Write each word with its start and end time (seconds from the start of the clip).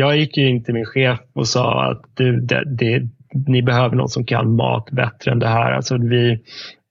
jag 0.00 0.16
gick 0.16 0.36
ju 0.36 0.48
in 0.48 0.64
till 0.64 0.74
min 0.74 0.86
chef 0.86 1.20
och 1.32 1.48
sa 1.48 1.90
att 1.90 2.02
du, 2.14 2.40
det, 2.40 2.64
det, 2.66 3.08
ni 3.46 3.62
behöver 3.62 3.96
någon 3.96 4.08
som 4.08 4.24
kan 4.24 4.56
mat 4.56 4.90
bättre 4.90 5.32
än 5.32 5.38
det 5.38 5.48
här. 5.48 5.72
Alltså 5.72 5.96
vi, 5.96 6.32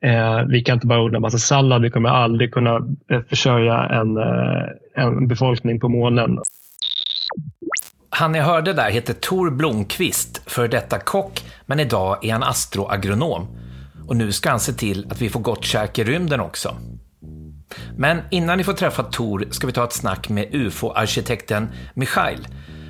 eh, 0.04 0.42
vi 0.47 0.62
kan 0.62 0.74
inte 0.74 0.88
bara 0.88 1.01
odla 1.01 1.19
massa 1.19 1.37
sallad, 1.37 1.81
vi 1.81 1.89
kommer 1.89 2.09
aldrig 2.09 2.53
kunna 2.53 2.75
eh, 3.11 3.21
försörja 3.29 3.85
en, 3.85 4.17
eh, 4.17 5.03
en 5.03 5.27
befolkning 5.27 5.79
på 5.79 5.89
månen. 5.89 6.39
Han 8.09 8.31
ni 8.31 8.39
hörde 8.39 8.73
där 8.73 8.92
heter 8.92 9.13
Tor 9.13 9.51
Blomqvist, 9.51 10.51
för 10.51 10.67
detta 10.67 10.99
kock, 10.99 11.41
men 11.65 11.79
idag 11.79 12.26
är 12.26 12.31
han 12.31 12.44
astroagronom. 12.44 13.47
Och 14.07 14.15
nu 14.15 14.31
ska 14.31 14.49
han 14.49 14.60
se 14.60 14.73
till 14.73 15.07
att 15.10 15.21
vi 15.21 15.29
får 15.29 15.39
gott 15.39 15.65
käk 15.65 15.99
i 15.99 16.03
rymden 16.03 16.39
också. 16.39 16.76
Men 17.98 18.21
innan 18.31 18.57
ni 18.57 18.63
får 18.63 18.73
träffa 18.73 19.03
Tor 19.03 19.45
ska 19.52 19.67
vi 19.67 19.73
ta 19.73 19.84
ett 19.84 19.94
snack 19.94 20.30
med 20.30 20.48
UFO-arkitekten 20.52 21.67
Michail. 21.94 22.48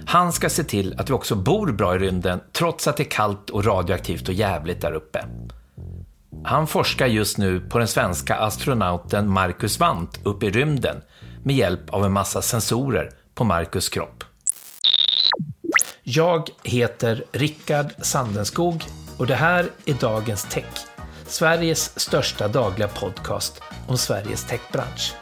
Han 0.10 0.34
ska 0.34 0.50
se 0.50 0.64
till 0.64 0.96
att 0.98 1.10
vi 1.10 1.14
också 1.14 1.36
bor 1.36 1.72
bra 1.72 1.96
i 1.96 2.00
rymden 2.00 2.40
trots 2.54 2.88
att 2.88 2.98
det 2.98 3.04
är 3.04 3.12
kallt 3.12 3.50
och 3.50 3.66
radioaktivt 3.66 4.28
och 4.28 4.34
jävligt 4.34 4.82
där 4.82 4.92
uppe. 4.92 5.26
Han 6.44 6.68
forskar 6.68 7.08
just 7.08 7.38
nu 7.38 7.60
på 7.60 7.78
den 7.78 7.88
svenska 7.88 8.36
astronauten 8.36 9.30
Marcus 9.30 9.80
Wandt 9.80 10.20
uppe 10.24 10.46
i 10.46 10.50
rymden 10.50 11.02
med 11.44 11.56
hjälp 11.56 11.90
av 11.90 12.06
en 12.06 12.12
massa 12.12 12.42
sensorer 12.42 13.10
på 13.36 13.44
Marcus 13.44 13.90
kropp. 13.90 14.24
Jag 16.04 16.50
heter 16.64 17.24
Rickard 17.32 17.92
Sandenskog 18.02 18.84
och 19.18 19.28
det 19.28 19.36
här 19.36 19.70
är 19.86 19.94
Dagens 19.94 20.44
Tech, 20.44 20.86
Sveriges 21.28 22.00
största 22.00 22.48
dagliga 22.48 22.88
podcast 22.88 23.62
om 23.88 23.98
Sveriges 23.98 24.46
techbransch. 24.48 25.14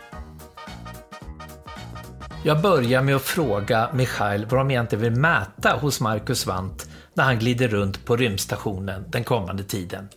Jag 2.48 2.62
börjar 2.62 3.04
med 3.04 3.16
att 3.16 3.22
fråga 3.22 3.90
Michail 3.94 4.46
vad 4.46 4.60
de 4.60 4.72
egentligen 4.72 5.04
vill 5.04 5.22
mäta 5.22 5.78
hos 5.82 6.02
Marcus 6.02 6.46
Wandt 6.46 6.90
när 7.14 7.24
han 7.24 7.40
glider 7.40 7.68
runt 7.68 8.06
på 8.06 8.16
rymdstationen 8.16 9.04
den 9.10 9.24
kommande 9.24 9.64
tiden. 9.64 10.08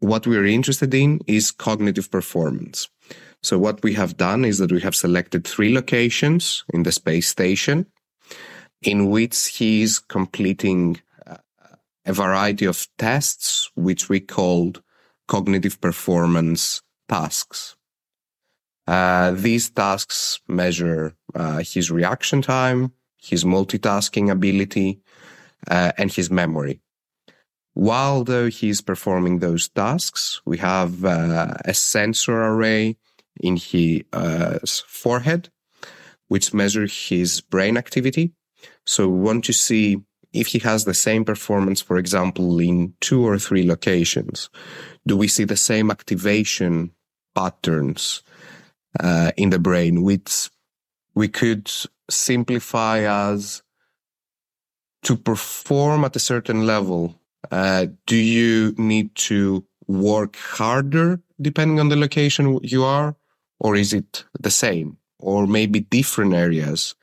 What 0.00 0.26
we 0.26 0.38
are 0.38 0.50
interested 0.50 0.94
in 0.94 1.20
is 1.26 1.52
cognitive 1.52 2.08
performance. 2.10 2.88
So 3.42 3.58
what 3.58 3.78
we 3.82 3.94
have 3.96 4.14
done 4.14 4.48
is 4.48 4.58
that 4.58 4.72
we 4.72 4.80
have 4.80 4.94
selected 4.94 5.44
three 5.44 5.74
locations 5.74 6.64
in 6.72 6.84
the 6.84 6.92
space 6.92 7.28
station 7.28 7.84
in 8.80 9.14
which 9.16 9.58
he 9.58 9.82
is 9.82 9.98
completing 9.98 10.98
uh, 11.26 11.36
a 12.08 12.12
variety 12.12 12.68
of 12.68 12.86
tests, 12.98 13.70
which 13.76 14.08
we 14.08 14.20
called 14.20 14.82
cognitive 15.28 15.80
performance 15.80 16.82
tasks. 17.08 17.76
Uh, 18.86 19.30
these 19.32 19.70
tasks 19.70 20.40
measure 20.46 21.14
uh, 21.34 21.58
his 21.58 21.90
reaction 21.90 22.42
time, 22.42 22.92
his 23.16 23.44
multitasking 23.44 24.30
ability, 24.30 25.00
uh, 25.68 25.92
and 25.96 26.12
his 26.12 26.30
memory. 26.30 26.80
While 27.72 28.24
though 28.24 28.48
he's 28.48 28.80
performing 28.80 29.38
those 29.38 29.68
tasks, 29.68 30.40
we 30.44 30.58
have 30.58 31.04
uh, 31.04 31.54
a 31.64 31.74
sensor 31.74 32.40
array 32.44 32.96
in 33.40 33.56
his 33.56 34.02
uh, 34.12 34.58
forehead, 34.86 35.48
which 36.28 36.54
measures 36.54 37.08
his 37.08 37.40
brain 37.40 37.76
activity. 37.76 38.32
So 38.86 39.08
we 39.08 39.18
want 39.18 39.44
to 39.46 39.52
see 39.52 40.02
if 40.32 40.48
he 40.48 40.58
has 40.60 40.84
the 40.84 40.94
same 40.94 41.24
performance, 41.24 41.80
for 41.80 41.96
example, 41.96 42.58
in 42.60 42.94
two 43.00 43.26
or 43.26 43.38
three 43.38 43.66
locations. 43.66 44.50
Do 45.06 45.16
we 45.16 45.28
see 45.28 45.44
the 45.44 45.56
same 45.56 45.90
activation 45.90 46.92
patterns 47.34 48.22
uh, 49.00 49.32
in 49.36 49.50
the 49.50 49.58
brain, 49.58 50.02
which 50.02 50.50
we 51.14 51.28
could 51.28 51.70
simplify 52.10 53.30
as 53.30 53.62
to 55.02 55.16
perform 55.16 56.04
at 56.04 56.16
a 56.16 56.20
certain 56.20 56.66
level? 56.66 57.20
Uh, 57.50 57.86
do 58.06 58.16
you 58.16 58.74
need 58.78 59.14
to 59.14 59.64
work 59.86 60.36
harder 60.36 61.20
depending 61.40 61.78
on 61.78 61.88
the 61.88 61.96
location 61.96 62.58
you 62.62 62.84
are? 62.84 63.16
Or 63.60 63.76
is 63.76 63.92
it 63.92 64.24
the 64.40 64.50
same? 64.50 64.96
Or 65.18 65.46
maybe 65.46 65.80
different 65.80 66.34
areas 66.34 66.94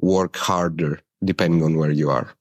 work 0.00 0.36
harder 0.36 1.00
depending 1.24 1.62
on 1.62 1.76
where 1.76 1.90
you 1.90 2.10
are. 2.10 2.32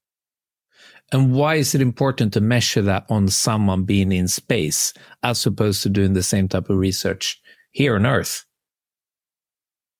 And 1.11 1.33
why 1.33 1.55
is 1.55 1.73
it 1.73 1.81
important 1.81 2.33
to 2.33 2.41
measure 2.41 2.81
that 2.81 3.05
on 3.09 3.29
someone 3.29 3.83
being 3.83 4.11
in 4.11 4.27
space 4.27 4.93
as 5.23 5.45
opposed 5.45 5.83
to 5.83 5.89
doing 5.89 6.13
the 6.13 6.23
same 6.23 6.47
type 6.47 6.69
of 6.69 6.77
research 6.77 7.41
here 7.71 7.95
on 7.95 8.05
Earth? 8.05 8.45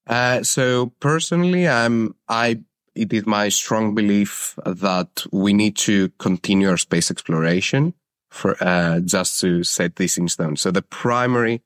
Uh, 0.07 0.41
so 0.43 0.93
personally, 0.99 1.67
I'm, 1.67 2.15
I, 2.29 2.61
it 2.95 3.13
is 3.13 3.25
my 3.25 3.49
strong 3.49 3.93
belief 3.93 4.57
that 4.65 5.25
we 5.31 5.53
need 5.53 5.75
to 5.77 6.09
continue 6.17 6.69
our 6.69 6.77
space 6.77 7.11
exploration 7.11 7.93
for, 8.29 8.55
uh, 8.61 8.99
just 9.01 9.39
to 9.41 9.63
set 9.63 9.97
this 9.97 10.17
in 10.17 10.27
stone. 10.29 10.55
So 10.55 10.71
the 10.71 10.81
primary 10.81 11.61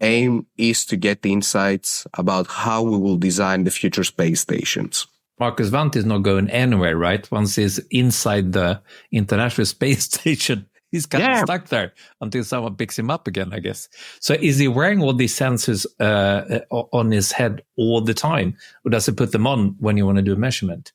aim 0.00 0.46
is 0.58 0.84
to 0.86 0.96
get 0.96 1.22
the 1.22 1.32
insights 1.32 2.06
about 2.14 2.48
how 2.48 2.82
we 2.82 2.98
will 2.98 3.16
design 3.16 3.64
the 3.64 3.70
future 3.70 4.04
space 4.04 4.40
stations. 4.40 5.06
Marcus 5.38 5.70
Wandt 5.70 5.96
is 5.96 6.06
not 6.06 6.18
going 6.18 6.48
anywhere, 6.50 6.96
right? 6.96 7.30
Once 7.30 7.56
he's 7.56 7.78
inside 7.90 8.52
the 8.52 8.80
International 9.12 9.66
Space 9.76 10.04
Station, 10.04 10.66
he's 10.96 11.06
kind 11.06 11.22
yeah. 11.22 11.40
of 11.40 11.46
stuck 11.46 11.68
there 11.68 11.92
until 12.20 12.44
someone 12.44 12.74
picks 12.74 12.98
him 12.98 13.10
up 13.10 13.28
again, 13.28 13.52
I 13.52 13.60
guess. 13.60 13.88
So 14.20 14.34
is 14.34 14.58
he 14.58 14.68
wearing 14.68 15.02
all 15.02 15.12
these 15.12 15.38
sensors 15.38 15.86
uh, 16.00 16.60
on 16.70 17.10
his 17.10 17.32
head 17.32 17.62
all 17.76 18.00
the 18.00 18.14
time? 18.14 18.56
Or 18.84 18.90
does 18.90 19.06
he 19.06 19.12
put 19.12 19.32
them 19.32 19.46
on 19.46 19.76
when 19.78 19.96
you 19.96 20.06
want 20.06 20.16
to 20.16 20.22
do 20.22 20.32
a 20.32 20.36
measurement? 20.36 20.92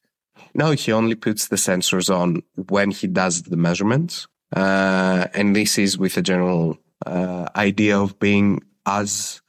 No, 0.53 0.71
he 0.71 0.91
only 0.91 1.15
puts 1.15 1.47
the 1.47 1.55
sensors 1.55 2.13
on 2.13 2.43
when 2.55 2.91
he 2.91 3.07
does 3.07 3.43
the 3.43 3.57
measurements. 3.57 4.27
Uh, 4.55 5.27
and 5.33 5.55
this 5.55 5.77
is 5.77 5.97
with 5.97 6.17
a 6.17 6.21
general 6.21 6.77
uh, 7.05 7.47
idea 7.55 7.97
of 7.97 8.19
being 8.19 8.61
as 8.85 9.41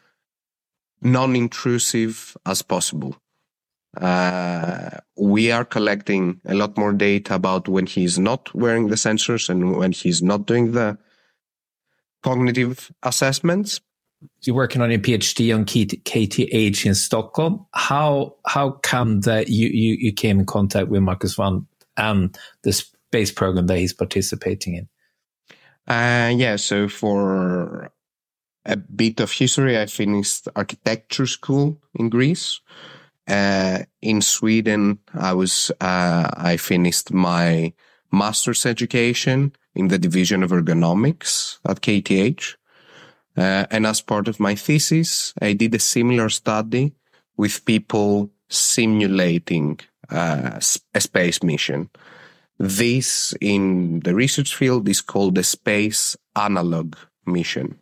non-intrusive 1.00 2.36
as 2.46 2.62
possible. 2.62 3.16
Uh, 4.00 4.91
we 5.32 5.50
are 5.50 5.64
collecting 5.64 6.40
a 6.44 6.54
lot 6.54 6.76
more 6.76 6.92
data 6.92 7.34
about 7.34 7.66
when 7.66 7.86
he's 7.86 8.18
not 8.18 8.54
wearing 8.54 8.88
the 8.88 8.96
sensors 8.96 9.48
and 9.48 9.76
when 9.78 9.90
he's 9.90 10.22
not 10.22 10.46
doing 10.46 10.72
the 10.72 10.98
cognitive 12.22 12.92
assessments. 13.02 13.80
You're 14.42 14.54
working 14.54 14.82
on 14.82 14.90
your 14.90 15.00
PhD 15.00 15.54
on 15.54 15.64
KTH 15.64 16.86
in 16.86 16.94
Stockholm. 16.94 17.66
How 17.72 18.36
how 18.46 18.72
come 18.82 19.22
that 19.22 19.48
you, 19.48 19.68
you, 19.68 19.96
you 19.98 20.12
came 20.12 20.38
in 20.40 20.46
contact 20.46 20.88
with 20.88 21.02
Marcus 21.02 21.36
Wandt 21.36 21.66
and 21.96 22.38
the 22.62 22.72
space 22.72 23.32
program 23.32 23.66
that 23.66 23.78
he's 23.78 23.94
participating 23.94 24.76
in? 24.76 24.88
Uh, 25.88 26.28
yeah, 26.36 26.56
so 26.56 26.88
for 26.88 27.90
a 28.64 28.76
bit 28.76 29.20
of 29.20 29.32
history. 29.32 29.78
I 29.78 29.86
finished 29.86 30.46
architecture 30.54 31.26
school 31.26 31.80
in 31.94 32.10
Greece. 32.10 32.60
Uh, 33.28 33.80
in 34.00 34.20
Sweden, 34.20 34.98
I 35.14 35.32
was, 35.32 35.70
uh, 35.80 36.28
I 36.36 36.56
finished 36.56 37.12
my 37.12 37.72
master's 38.10 38.66
education 38.66 39.52
in 39.74 39.88
the 39.88 39.98
division 39.98 40.42
of 40.42 40.50
ergonomics 40.50 41.58
at 41.64 41.80
KTH. 41.80 42.56
Uh, 43.36 43.66
and 43.70 43.86
as 43.86 44.00
part 44.00 44.28
of 44.28 44.40
my 44.40 44.54
thesis, 44.54 45.32
I 45.40 45.54
did 45.54 45.74
a 45.74 45.78
similar 45.78 46.28
study 46.28 46.92
with 47.36 47.64
people 47.64 48.30
simulating 48.48 49.80
uh, 50.10 50.60
a 50.94 51.00
space 51.00 51.42
mission. 51.42 51.88
This 52.58 53.34
in 53.40 54.00
the 54.00 54.14
research 54.14 54.54
field 54.54 54.88
is 54.88 55.00
called 55.00 55.36
the 55.36 55.42
space 55.42 56.16
analog 56.36 56.96
mission. 57.24 57.78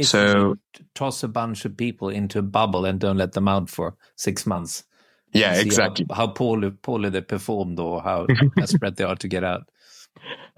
It's 0.00 0.10
so 0.10 0.56
toss 0.94 1.22
a 1.22 1.28
bunch 1.28 1.64
of 1.64 1.76
people 1.76 2.08
into 2.08 2.38
a 2.38 2.42
bubble 2.42 2.84
and 2.84 2.98
don't 2.98 3.16
let 3.16 3.32
them 3.32 3.48
out 3.48 3.70
for 3.70 3.96
six 4.16 4.46
months. 4.46 4.84
Yeah, 5.32 5.54
exactly. 5.54 6.06
How, 6.10 6.16
how, 6.16 6.26
poorly 6.28 6.70
poorly 6.70 7.10
they 7.10 7.20
performed 7.20 7.78
or 7.78 8.02
how 8.02 8.26
desperate 8.56 8.96
they 8.96 9.04
are 9.04 9.16
to 9.16 9.28
get 9.28 9.44
out. 9.44 9.68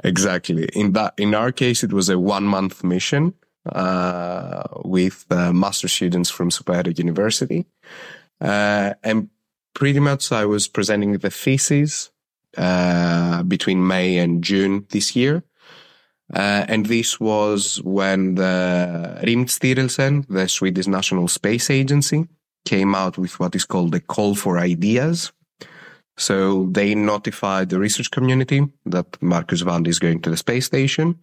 Exactly. 0.02 0.68
In 0.72 0.92
that, 0.92 1.14
in 1.18 1.34
our 1.34 1.52
case, 1.52 1.84
it 1.84 1.92
was 1.92 2.08
a 2.08 2.18
one 2.18 2.44
month 2.44 2.82
mission 2.82 3.34
uh, 3.66 4.62
with 4.84 5.26
uh, 5.30 5.52
master 5.52 5.88
students 5.88 6.30
from 6.30 6.50
Superior 6.50 6.92
University, 6.96 7.66
uh, 8.40 8.94
and 9.02 9.28
pretty 9.74 10.00
much 10.00 10.32
I 10.32 10.46
was 10.46 10.68
presenting 10.68 11.12
the 11.12 11.30
thesis 11.30 12.10
uh, 12.56 13.42
between 13.42 13.86
May 13.86 14.18
and 14.18 14.42
June 14.42 14.86
this 14.90 15.14
year. 15.14 15.44
Uh, 16.32 16.64
and 16.68 16.86
this 16.86 17.20
was 17.20 17.82
when 17.82 18.36
the 18.36 19.20
Rymdstyrelsen, 19.22 20.26
the 20.28 20.48
Swedish 20.48 20.86
National 20.86 21.28
Space 21.28 21.68
Agency, 21.70 22.26
came 22.64 22.94
out 22.94 23.18
with 23.18 23.38
what 23.38 23.54
is 23.54 23.64
called 23.64 23.92
the 23.92 24.00
call 24.00 24.34
for 24.34 24.58
ideas. 24.58 25.32
So 26.16 26.66
they 26.70 26.94
notified 26.94 27.68
the 27.68 27.78
research 27.78 28.10
community 28.10 28.66
that 28.86 29.20
Marcus 29.22 29.62
Wandt 29.62 29.88
is 29.88 29.98
going 29.98 30.20
to 30.22 30.30
the 30.30 30.36
space 30.36 30.66
station. 30.66 31.18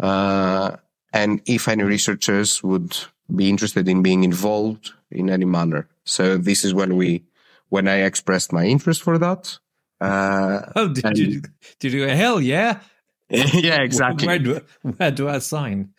Uh, 0.00 0.76
and 1.12 1.40
if 1.46 1.68
any 1.68 1.84
researchers 1.84 2.62
would 2.62 2.96
be 3.34 3.48
interested 3.48 3.88
in 3.88 4.02
being 4.02 4.24
involved 4.24 4.92
in 5.10 5.30
any 5.30 5.44
manner 5.44 5.88
So 6.04 6.36
this 6.36 6.64
is 6.64 6.74
when 6.74 6.96
we, 6.96 7.24
when 7.68 7.88
I 7.88 8.02
expressed 8.02 8.52
my 8.52 8.64
interest 8.64 9.02
for 9.02 9.18
that. 9.18 9.58
Uh, 10.00 10.60
oh, 10.76 10.88
did 10.88 11.18
you, 11.18 11.42
did 11.80 11.92
you, 11.92 12.02
hell 12.02 12.40
yeah? 12.40 12.80
yeah, 13.54 13.80
exactly. 13.80 14.26
Where 14.26 14.38
do, 14.38 14.60
where 14.82 15.10
do 15.10 15.28
I 15.28 15.38
sign? 15.38 15.90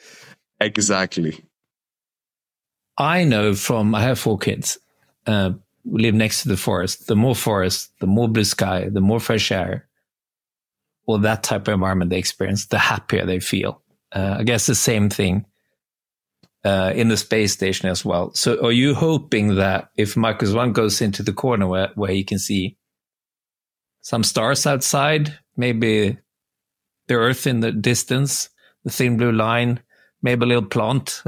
Exactly. 0.60 1.44
I 2.98 3.24
know 3.24 3.54
from, 3.54 3.94
I 3.94 4.02
have 4.02 4.20
four 4.20 4.38
kids, 4.38 4.80
uh, 5.28 5.52
we 5.84 6.02
live 6.02 6.16
next 6.16 6.44
to 6.44 6.50
the 6.50 6.58
forest. 6.58 7.08
The 7.08 7.16
more 7.16 7.36
forest, 7.36 7.92
the 8.00 8.08
more 8.08 8.28
blue 8.28 8.44
sky, 8.44 8.90
the 8.90 9.02
more 9.02 9.20
fresh 9.20 9.52
air, 9.52 9.88
or 11.06 11.20
that 11.20 11.44
type 11.44 11.68
of 11.68 11.74
environment 11.74 12.10
they 12.10 12.18
experience, 12.18 12.66
the 12.66 12.78
happier 12.78 13.26
they 13.26 13.40
feel. 13.40 13.82
Uh, 14.14 14.38
I 14.40 14.44
guess 14.44 14.66
the 14.66 14.76
same 14.76 15.10
thing 15.10 15.46
uh, 16.66 16.92
in 16.96 17.08
the 17.08 17.18
space 17.18 17.54
station 17.54 17.88
as 17.90 18.04
well. 18.04 18.34
So, 18.34 18.64
are 18.66 18.72
you 18.72 18.94
hoping 18.94 19.56
that 19.56 19.90
if 19.96 20.18
Marcus 20.18 20.52
One 20.52 20.74
goes 20.74 21.02
into 21.02 21.24
the 21.24 21.34
corner 21.34 21.68
where, 21.68 21.92
where 21.96 22.12
he 22.12 22.24
can 22.24 22.40
see 22.40 22.78
some 24.02 24.24
stars 24.24 24.66
outside, 24.66 25.38
maybe 25.56 26.18
the 27.08 27.16
Earth 27.16 27.48
in 27.48 27.62
the 27.62 27.72
distance, 27.72 28.50
the 28.84 28.92
thin 28.92 29.18
blue 29.18 29.32
line, 29.32 29.82
maybe 30.22 30.44
a 30.44 30.48
little 30.48 30.66
plant, 30.66 31.24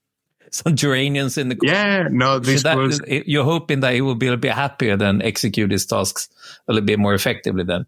some 0.50 0.76
geraniums 0.76 1.38
in 1.38 1.48
the 1.48 1.56
corner. 1.56 1.74
Yeah, 1.74 2.08
no, 2.10 2.38
this 2.38 2.64
was. 2.64 3.00
You're 3.06 3.44
hoping 3.44 3.80
that 3.80 3.94
he 3.94 4.00
will 4.00 4.14
be 4.14 4.28
a 4.28 4.36
bit 4.36 4.52
happier 4.52 4.96
than 4.96 5.22
execute 5.22 5.70
his 5.70 5.86
tasks 5.86 6.28
a 6.68 6.72
little 6.72 6.86
bit 6.86 6.98
more 6.98 7.14
effectively 7.14 7.64
then. 7.64 7.86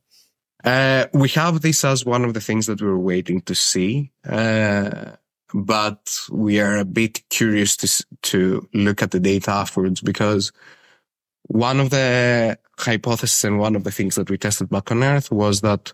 Uh, 0.65 1.07
we 1.13 1.29
have 1.29 1.61
this 1.61 1.85
as 1.85 2.07
one 2.07 2.25
of 2.25 2.33
the 2.33 2.41
things 2.41 2.67
that 2.67 2.81
we 2.81 2.89
we're 2.89 2.99
waiting 2.99 3.43
to 3.43 3.55
see. 3.55 4.11
Uh, 4.27 5.13
but 5.55 6.19
we 6.33 6.59
are 6.59 6.79
a 6.79 6.85
bit 6.85 7.23
curious 7.29 7.77
to, 7.77 8.05
to 8.23 8.69
look 8.75 9.03
at 9.03 9.13
the 9.13 9.21
data 9.21 9.53
afterwards 9.53 10.01
because 10.01 10.51
one 11.43 11.79
of 11.79 11.91
the 11.91 12.59
hypotheses 12.79 13.45
and 13.45 13.59
one 13.59 13.77
of 13.77 13.85
the 13.85 13.93
things 13.93 14.17
that 14.17 14.29
we 14.29 14.37
tested 14.37 14.69
back 14.69 14.91
on 14.91 15.05
Earth 15.05 15.31
was 15.31 15.61
that 15.61 15.93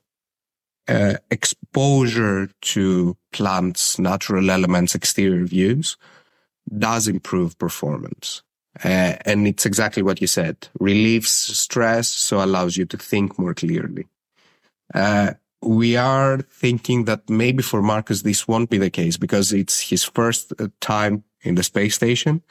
uh, 0.88 1.14
exposure 1.30 2.48
to 2.60 3.16
plants, 3.32 3.98
natural 3.98 4.50
elements, 4.50 4.94
exterior 4.94 5.44
views 5.44 5.96
does 6.78 7.08
improve 7.08 7.58
performance. 7.58 8.42
Uh, 8.84 9.16
and 9.26 9.46
it's 9.46 9.66
exactly 9.66 10.02
what 10.02 10.20
you 10.20 10.26
said. 10.26 10.68
Relieves 10.78 11.30
stress, 11.30 12.08
so 12.08 12.42
allows 12.42 12.76
you 12.76 12.86
to 12.86 12.96
think 12.96 13.38
more 13.38 13.54
clearly. 13.54 14.06
Uh, 14.94 15.32
we 15.62 15.96
are 15.96 16.38
thinking 16.38 17.04
that 17.04 17.28
maybe 17.28 17.62
for 17.62 17.82
Marcus, 17.82 18.22
this 18.22 18.48
won't 18.48 18.70
be 18.70 18.78
the 18.78 18.90
case 18.90 19.16
because 19.16 19.52
it's 19.52 19.80
his 19.80 20.04
first 20.04 20.52
uh, 20.58 20.68
time 20.80 21.24
in 21.42 21.56
the 21.56 21.62
space 21.62 21.94
station. 21.94 22.42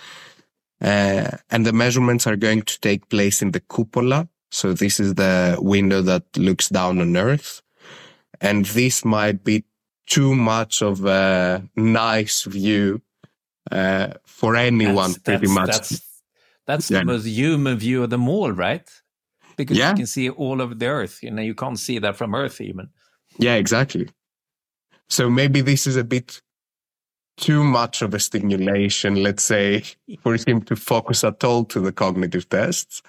Uh, 0.81 1.31
and 1.49 1.65
the 1.65 1.73
measurements 1.73 2.27
are 2.27 2.35
going 2.35 2.61
to 2.61 2.79
take 2.79 3.09
place 3.09 3.41
in 3.41 3.51
the 3.51 3.59
cupola. 3.59 4.27
So 4.51 4.73
this 4.73 4.99
is 4.99 5.15
the 5.15 5.57
window 5.59 6.01
that 6.01 6.23
looks 6.37 6.69
down 6.69 6.99
on 6.99 7.15
Earth. 7.17 7.61
And 8.41 8.65
this 8.65 9.03
might 9.03 9.43
be 9.43 9.65
too 10.05 10.35
much 10.35 10.81
of 10.81 11.05
a 11.05 11.63
nice 11.75 12.43
view, 12.43 13.01
uh, 13.71 14.13
for 14.25 14.55
anyone 14.55 15.11
that's, 15.11 15.17
pretty 15.19 15.47
that's, 15.47 15.55
much. 15.55 15.67
That's, 15.67 16.21
that's 16.65 16.91
yeah. 16.91 16.99
the 16.99 17.05
most 17.05 17.25
human 17.25 17.77
view 17.77 18.03
of 18.03 18.09
them 18.09 18.27
all, 18.27 18.51
right? 18.51 18.89
Because 19.57 19.77
yeah. 19.77 19.91
you 19.91 19.95
can 19.97 20.05
see 20.07 20.29
all 20.29 20.61
over 20.61 20.73
the 20.73 20.87
Earth. 20.87 21.21
You 21.21 21.31
know, 21.31 21.41
you 21.41 21.53
can't 21.53 21.79
see 21.79 21.99
that 21.99 22.15
from 22.15 22.33
Earth 22.33 22.61
even. 22.61 22.89
Yeah, 23.37 23.55
exactly. 23.55 24.09
So 25.09 25.29
maybe 25.29 25.61
this 25.61 25.87
is 25.87 25.95
a 25.95 26.03
bit 26.03 26.41
too 27.37 27.63
much 27.63 28.01
of 28.01 28.13
a 28.13 28.19
stimulation, 28.19 29.23
let's 29.23 29.43
say, 29.43 29.83
for 30.21 30.35
him 30.35 30.61
to 30.63 30.75
focus 30.75 31.23
at 31.23 31.43
all 31.43 31.65
to 31.65 31.79
the 31.79 31.91
cognitive 31.91 32.47
tests. 32.49 33.01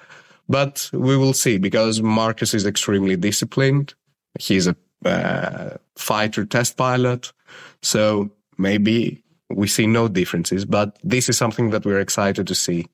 But 0.48 0.90
we 0.92 1.16
will 1.16 1.32
see 1.32 1.58
because 1.58 2.02
Marcus 2.02 2.54
is 2.54 2.66
extremely 2.66 3.16
disciplined. 3.16 3.94
He's 4.38 4.66
a 4.66 4.76
uh, 5.04 5.70
fighter 5.96 6.44
test 6.44 6.76
pilot. 6.76 7.32
So 7.82 8.30
maybe 8.58 9.22
we 9.50 9.66
see 9.66 9.86
no 9.86 10.08
differences, 10.08 10.64
but 10.64 10.98
this 11.02 11.28
is 11.28 11.36
something 11.36 11.70
that 11.70 11.84
we're 11.84 12.00
excited 12.00 12.46
to 12.46 12.54
see. 12.54 12.86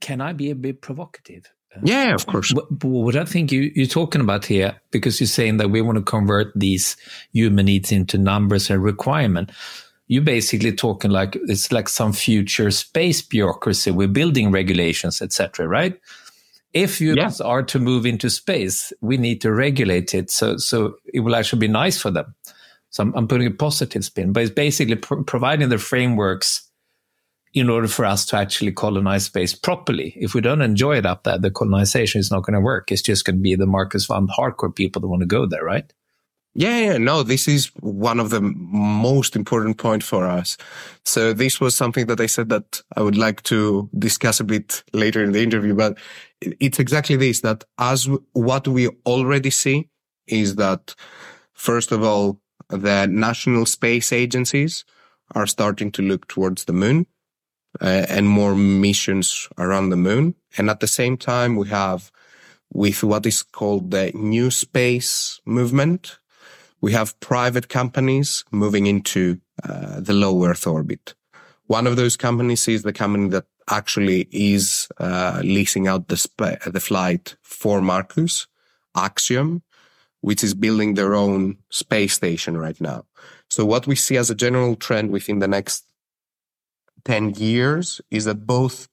Can 0.00 0.20
I 0.20 0.32
be 0.32 0.50
a 0.50 0.54
bit 0.54 0.80
provocative? 0.80 1.44
Yeah, 1.82 2.14
of 2.14 2.26
course. 2.26 2.52
What, 2.52 2.84
what 2.84 3.16
I 3.16 3.24
think 3.24 3.50
you, 3.50 3.72
you're 3.74 3.86
talking 3.86 4.20
about 4.20 4.44
here, 4.44 4.80
because 4.90 5.20
you're 5.20 5.26
saying 5.26 5.56
that 5.56 5.70
we 5.70 5.80
want 5.80 5.98
to 5.98 6.04
convert 6.04 6.52
these 6.54 6.96
human 7.32 7.66
needs 7.66 7.90
into 7.90 8.16
numbers 8.16 8.70
and 8.70 8.82
requirement. 8.82 9.50
You're 10.06 10.22
basically 10.22 10.72
talking 10.72 11.10
like 11.10 11.36
it's 11.48 11.72
like 11.72 11.88
some 11.88 12.12
future 12.12 12.70
space 12.70 13.22
bureaucracy. 13.22 13.90
We're 13.90 14.08
building 14.08 14.52
regulations, 14.52 15.20
etc. 15.20 15.66
Right? 15.66 15.98
If 16.74 17.00
humans 17.00 17.40
yeah. 17.40 17.46
are 17.46 17.62
to 17.62 17.78
move 17.78 18.04
into 18.04 18.28
space, 18.28 18.92
we 19.00 19.16
need 19.16 19.40
to 19.42 19.52
regulate 19.52 20.12
it 20.12 20.30
so 20.30 20.56
so 20.56 20.96
it 21.12 21.20
will 21.20 21.36
actually 21.36 21.60
be 21.60 21.68
nice 21.68 22.00
for 22.00 22.10
them. 22.10 22.34
So 22.90 23.02
I'm, 23.02 23.14
I'm 23.14 23.28
putting 23.28 23.46
a 23.46 23.50
positive 23.50 24.04
spin, 24.04 24.32
but 24.32 24.42
it's 24.42 24.52
basically 24.52 24.96
providing 24.96 25.68
the 25.68 25.78
frameworks 25.78 26.70
in 27.52 27.70
order 27.70 27.86
for 27.86 28.04
us 28.04 28.26
to 28.26 28.36
actually 28.36 28.72
colonize 28.72 29.26
space 29.26 29.54
properly. 29.54 30.12
If 30.16 30.34
we 30.34 30.40
don't 30.40 30.62
enjoy 30.62 30.98
it 30.98 31.06
up 31.06 31.22
there, 31.22 31.38
the 31.38 31.52
colonization 31.52 32.18
is 32.18 32.30
not 32.30 32.42
going 32.42 32.54
to 32.54 32.60
work. 32.60 32.90
It's 32.90 33.02
just 33.02 33.24
going 33.24 33.36
to 33.36 33.42
be 33.42 33.54
the 33.54 33.66
Marcus 33.66 34.06
Fund 34.06 34.28
hardcore 34.36 34.74
people 34.74 35.00
that 35.00 35.08
want 35.08 35.20
to 35.20 35.26
go 35.26 35.46
there, 35.46 35.64
right? 35.64 35.92
Yeah, 36.56 36.78
yeah, 36.78 36.98
no, 36.98 37.24
this 37.24 37.48
is 37.48 37.66
one 37.80 38.20
of 38.20 38.30
the 38.30 38.40
most 38.40 39.34
important 39.34 39.76
point 39.76 40.04
for 40.04 40.24
us. 40.24 40.56
So 41.04 41.32
this 41.32 41.60
was 41.60 41.74
something 41.74 42.06
that 42.06 42.20
I 42.20 42.26
said 42.26 42.48
that 42.50 42.80
I 42.96 43.02
would 43.02 43.16
like 43.16 43.42
to 43.44 43.90
discuss 43.98 44.38
a 44.38 44.44
bit 44.44 44.84
later 44.92 45.24
in 45.24 45.32
the 45.32 45.42
interview, 45.42 45.74
but 45.74 45.98
it's 46.40 46.78
exactly 46.78 47.16
this, 47.16 47.40
that 47.40 47.64
as 47.78 48.08
what 48.34 48.68
we 48.68 48.88
already 49.04 49.50
see 49.50 49.88
is 50.28 50.54
that 50.54 50.94
first 51.54 51.90
of 51.90 52.04
all, 52.04 52.40
the 52.68 53.06
national 53.06 53.66
space 53.66 54.12
agencies 54.12 54.84
are 55.34 55.48
starting 55.48 55.90
to 55.92 56.02
look 56.02 56.28
towards 56.28 56.64
the 56.64 56.72
moon 56.72 57.06
uh, 57.80 58.06
and 58.08 58.28
more 58.28 58.54
missions 58.54 59.48
around 59.58 59.90
the 59.90 59.96
moon. 59.96 60.36
And 60.56 60.70
at 60.70 60.78
the 60.78 60.86
same 60.86 61.16
time, 61.16 61.56
we 61.56 61.68
have 61.68 62.12
with 62.72 63.02
what 63.02 63.26
is 63.26 63.42
called 63.42 63.90
the 63.90 64.12
new 64.14 64.50
space 64.50 65.40
movement, 65.44 66.18
we 66.84 66.92
have 66.92 67.18
private 67.18 67.70
companies 67.70 68.44
moving 68.50 68.86
into 68.86 69.40
uh, 69.66 70.00
the 70.00 70.12
low 70.12 70.44
Earth 70.44 70.66
orbit. 70.66 71.14
One 71.66 71.86
of 71.86 71.96
those 71.96 72.14
companies 72.14 72.68
is 72.68 72.82
the 72.82 72.92
company 72.92 73.30
that 73.30 73.46
actually 73.70 74.28
is 74.30 74.86
uh, 74.98 75.40
leasing 75.42 75.88
out 75.88 76.08
the 76.08 76.18
sp- 76.20 76.60
the 76.66 76.84
flight 76.88 77.36
for 77.40 77.80
Marcus, 77.80 78.46
Axiom, 78.94 79.62
which 80.20 80.44
is 80.44 80.52
building 80.52 80.92
their 80.92 81.14
own 81.14 81.56
space 81.70 82.12
station 82.12 82.58
right 82.58 82.78
now. 82.82 83.06
So 83.48 83.64
what 83.64 83.86
we 83.86 83.96
see 83.96 84.18
as 84.18 84.28
a 84.28 84.34
general 84.34 84.76
trend 84.76 85.10
within 85.10 85.38
the 85.38 85.48
next 85.48 85.86
10 87.06 87.30
years 87.36 88.02
is 88.10 88.26
that 88.26 88.46
both 88.46 88.88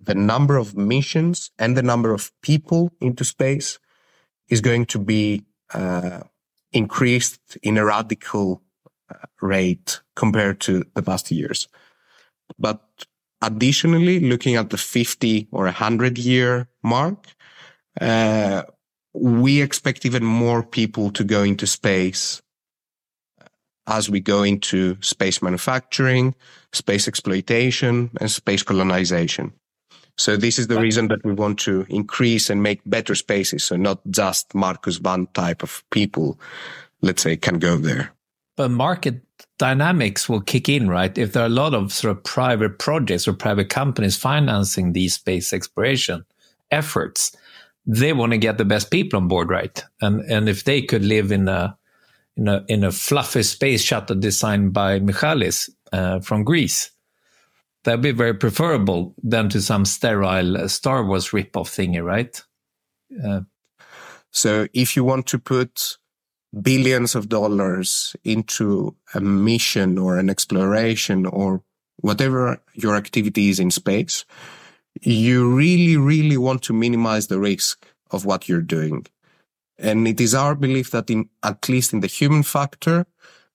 the 0.00 0.14
number 0.14 0.56
of 0.56 0.78
missions 0.78 1.50
and 1.58 1.76
the 1.76 1.82
number 1.82 2.14
of 2.14 2.32
people 2.40 2.90
into 3.02 3.22
space 3.22 3.78
is 4.48 4.62
going 4.62 4.86
to 4.86 4.98
be 4.98 5.44
uh, 5.74 6.20
increased 6.74 7.56
in 7.62 7.78
a 7.78 7.84
radical 7.84 8.62
uh, 9.10 9.26
rate 9.40 10.00
compared 10.16 10.60
to 10.60 10.84
the 10.94 11.02
past 11.02 11.30
years. 11.30 11.68
But 12.58 12.82
additionally, 13.40 14.20
looking 14.20 14.56
at 14.56 14.70
the 14.70 14.76
50 14.76 15.48
or 15.52 15.64
100 15.64 16.18
year 16.18 16.68
mark, 16.82 17.26
uh, 18.00 18.64
we 19.14 19.62
expect 19.62 20.04
even 20.04 20.24
more 20.24 20.62
people 20.62 21.10
to 21.12 21.24
go 21.24 21.42
into 21.42 21.66
space 21.66 22.42
as 23.86 24.08
we 24.08 24.18
go 24.18 24.42
into 24.42 24.96
space 25.00 25.42
manufacturing, 25.42 26.34
space 26.72 27.06
exploitation, 27.06 28.10
and 28.20 28.30
space 28.30 28.62
colonization. 28.62 29.52
So 30.16 30.36
this 30.36 30.58
is 30.58 30.68
the 30.68 30.80
reason 30.80 31.08
that 31.08 31.24
we 31.24 31.32
want 31.32 31.58
to 31.60 31.86
increase 31.88 32.48
and 32.48 32.62
make 32.62 32.80
better 32.86 33.14
spaces. 33.14 33.64
So 33.64 33.76
not 33.76 34.00
just 34.10 34.54
Marcus 34.54 34.98
Van 34.98 35.26
type 35.34 35.62
of 35.62 35.82
people, 35.90 36.38
let's 37.02 37.22
say, 37.22 37.36
can 37.36 37.58
go 37.58 37.76
there. 37.76 38.12
But 38.56 38.70
market 38.70 39.20
dynamics 39.58 40.28
will 40.28 40.40
kick 40.40 40.68
in, 40.68 40.88
right? 40.88 41.16
If 41.18 41.32
there 41.32 41.42
are 41.42 41.46
a 41.46 41.60
lot 41.60 41.74
of 41.74 41.92
sort 41.92 42.16
of 42.16 42.22
private 42.22 42.78
projects 42.78 43.26
or 43.26 43.32
private 43.32 43.68
companies 43.68 44.16
financing 44.16 44.92
these 44.92 45.14
space 45.14 45.52
exploration 45.52 46.24
efforts, 46.70 47.36
they 47.86 48.12
want 48.12 48.32
to 48.32 48.38
get 48.38 48.58
the 48.58 48.64
best 48.64 48.90
people 48.90 49.18
on 49.18 49.28
board, 49.28 49.50
right? 49.50 49.84
And 50.00 50.20
and 50.30 50.48
if 50.48 50.64
they 50.64 50.82
could 50.82 51.04
live 51.04 51.32
in 51.32 51.48
a 51.48 51.76
in 52.36 52.48
a 52.48 52.64
in 52.68 52.84
a 52.84 52.92
fluffy 52.92 53.42
space 53.42 53.82
shuttle 53.82 54.16
designed 54.16 54.72
by 54.72 55.00
Michalis 55.00 55.70
uh, 55.92 56.20
from 56.20 56.44
Greece. 56.44 56.90
That'd 57.84 58.00
be 58.00 58.12
very 58.12 58.34
preferable 58.34 59.14
than 59.22 59.48
to 59.50 59.60
some 59.60 59.84
sterile 59.84 60.68
Star 60.68 61.04
Wars 61.04 61.28
ripoff 61.30 61.68
thingy, 61.68 62.02
right? 62.02 62.42
Uh, 63.22 63.42
so 64.30 64.66
if 64.72 64.96
you 64.96 65.04
want 65.04 65.26
to 65.28 65.38
put 65.38 65.98
billions 66.62 67.14
of 67.14 67.28
dollars 67.28 68.16
into 68.24 68.96
a 69.14 69.20
mission 69.20 69.98
or 69.98 70.18
an 70.18 70.30
exploration 70.30 71.26
or 71.26 71.62
whatever 71.98 72.60
your 72.72 72.96
activity 72.96 73.50
is 73.50 73.60
in 73.60 73.70
space, 73.70 74.24
you 75.02 75.54
really, 75.54 75.96
really 75.96 76.36
want 76.36 76.62
to 76.62 76.72
minimize 76.72 77.26
the 77.26 77.38
risk 77.38 77.86
of 78.10 78.24
what 78.24 78.48
you're 78.48 78.60
doing. 78.60 79.06
And 79.78 80.06
it 80.06 80.20
is 80.20 80.34
our 80.34 80.54
belief 80.54 80.90
that 80.92 81.10
in, 81.10 81.28
at 81.42 81.68
least 81.68 81.92
in 81.92 82.00
the 82.00 82.06
human 82.06 82.44
factor, 82.44 83.06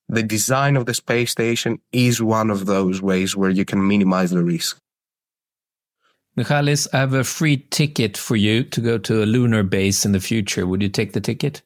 the 0.09 0.23
design 0.23 0.75
of 0.75 0.87
the 0.87 0.93
space 0.93 1.31
station 1.31 1.79
is 1.91 2.21
one 2.21 2.49
of 2.49 2.65
those 2.65 3.01
ways 3.01 3.35
where 3.35 3.51
you 3.51 3.63
can 3.63 3.87
minimize 3.87 4.31
the 4.31 4.43
risk. 4.43 4.79
Michalis, 6.35 6.87
I 6.93 6.97
have 6.97 7.13
a 7.13 7.23
free 7.23 7.57
ticket 7.69 8.17
for 8.17 8.35
you 8.35 8.63
to 8.63 8.81
go 8.81 8.97
to 8.97 9.23
a 9.23 9.25
lunar 9.25 9.61
base 9.61 10.05
in 10.05 10.11
the 10.11 10.19
future. 10.19 10.65
Would 10.65 10.81
you 10.81 10.89
take 10.89 11.13
the 11.13 11.21
ticket? 11.21 11.61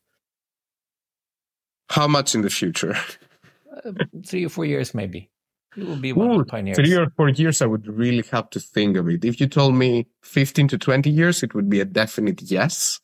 How 1.89 2.07
much 2.07 2.35
in 2.35 2.41
the 2.41 2.50
future? 2.50 2.95
uh, 3.85 3.91
three 4.25 4.45
or 4.45 4.50
four 4.50 4.65
years, 4.65 4.93
maybe. 4.93 5.29
You 5.75 5.85
will 5.85 5.95
be 5.95 6.13
one 6.13 6.29
Ooh, 6.29 6.33
of 6.33 6.39
the 6.39 6.45
pioneers. 6.45 6.77
Three 6.77 6.95
or 6.95 7.09
four 7.15 7.29
years, 7.29 7.62
I 7.62 7.65
would 7.65 7.88
really 7.88 8.23
have 8.31 8.50
to 8.51 8.59
think 8.59 8.97
of 8.97 9.07
it. 9.09 9.23
If 9.23 9.39
you 9.39 9.47
told 9.47 9.75
me 9.75 10.07
15 10.23 10.67
to 10.69 10.77
20 10.77 11.09
years, 11.09 11.43
it 11.43 11.53
would 11.53 11.69
be 11.69 11.79
a 11.79 11.85
definite 11.85 12.41
yes. 12.41 13.00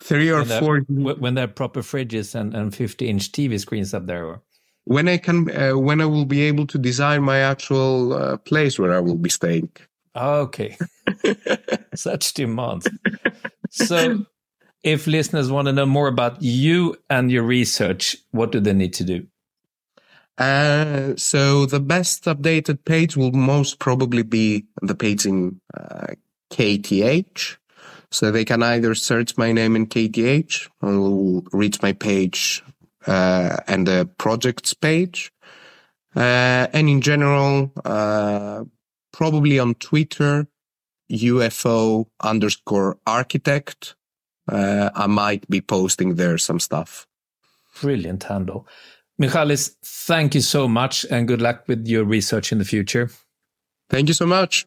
Three 0.00 0.30
or 0.30 0.44
when 0.44 0.60
four. 0.60 0.80
When 0.88 1.34
there 1.34 1.44
are 1.44 1.48
proper 1.48 1.82
fridges 1.82 2.34
and, 2.34 2.54
and 2.54 2.74
50 2.74 3.08
inch 3.08 3.32
TV 3.32 3.58
screens 3.58 3.94
up 3.94 4.06
there. 4.06 4.26
Or? 4.26 4.42
When 4.84 5.08
I 5.08 5.18
can, 5.18 5.50
uh, 5.50 5.76
when 5.76 6.00
I 6.00 6.06
will 6.06 6.24
be 6.24 6.42
able 6.42 6.66
to 6.68 6.78
design 6.78 7.22
my 7.22 7.38
actual 7.40 8.12
uh, 8.12 8.36
place 8.38 8.78
where 8.78 8.94
I 8.94 9.00
will 9.00 9.16
be 9.16 9.30
staying. 9.30 9.70
Okay. 10.16 10.76
Such 11.94 12.34
demands. 12.34 12.88
So, 13.70 14.24
if 14.82 15.06
listeners 15.06 15.50
want 15.50 15.66
to 15.66 15.72
know 15.74 15.84
more 15.84 16.08
about 16.08 16.40
you 16.40 16.96
and 17.10 17.30
your 17.30 17.42
research, 17.42 18.16
what 18.30 18.50
do 18.50 18.60
they 18.60 18.72
need 18.72 18.94
to 18.94 19.04
do? 19.04 19.26
Uh, 20.38 21.14
so 21.16 21.66
the 21.66 21.80
best 21.80 22.24
updated 22.24 22.84
page 22.86 23.14
will 23.14 23.32
most 23.32 23.78
probably 23.78 24.22
be 24.22 24.64
the 24.80 24.94
page 24.94 25.26
in 25.26 25.60
uh, 25.76 26.14
KTH. 26.50 27.57
So 28.10 28.30
they 28.30 28.44
can 28.44 28.62
either 28.62 28.94
search 28.94 29.36
my 29.36 29.52
name 29.52 29.76
in 29.76 29.86
KTH 29.86 30.68
and 30.80 31.00
will 31.00 31.42
reach 31.52 31.82
my 31.82 31.92
page 31.92 32.62
uh, 33.06 33.58
and 33.66 33.86
the 33.86 34.08
projects 34.18 34.74
page. 34.74 35.32
Uh, 36.16 36.66
and 36.72 36.88
in 36.88 37.00
general, 37.00 37.70
uh, 37.84 38.64
probably 39.12 39.58
on 39.58 39.74
Twitter, 39.74 40.46
UFO 41.10 42.06
underscore 42.22 42.98
architect. 43.06 43.94
Uh, 44.50 44.90
I 44.94 45.06
might 45.06 45.48
be 45.48 45.60
posting 45.60 46.14
there 46.14 46.38
some 46.38 46.60
stuff. 46.60 47.06
Brilliant 47.80 48.24
handle. 48.24 48.66
Michalis, 49.18 49.76
thank 49.84 50.34
you 50.34 50.40
so 50.40 50.68
much 50.68 51.04
and 51.10 51.28
good 51.28 51.42
luck 51.42 51.64
with 51.66 51.86
your 51.86 52.04
research 52.04 52.52
in 52.52 52.58
the 52.58 52.64
future. 52.64 53.10
Thank 53.90 54.08
you 54.08 54.14
so 54.14 54.26
much. 54.26 54.66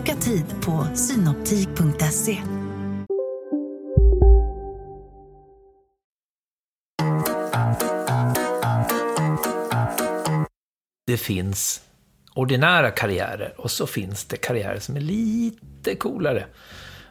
Boka 0.00 0.14
tid 0.14 0.44
på 0.64 0.86
synoptik.se. 0.94 2.42
Det 11.06 11.16
finns 11.16 11.80
ordinära 12.34 12.90
karriärer 12.90 13.54
och 13.56 13.70
så 13.70 13.86
finns 13.86 14.24
det 14.24 14.36
karriärer 14.36 14.78
som 14.78 14.96
är 14.96 15.00
lite 15.00 15.94
coolare. 15.94 16.46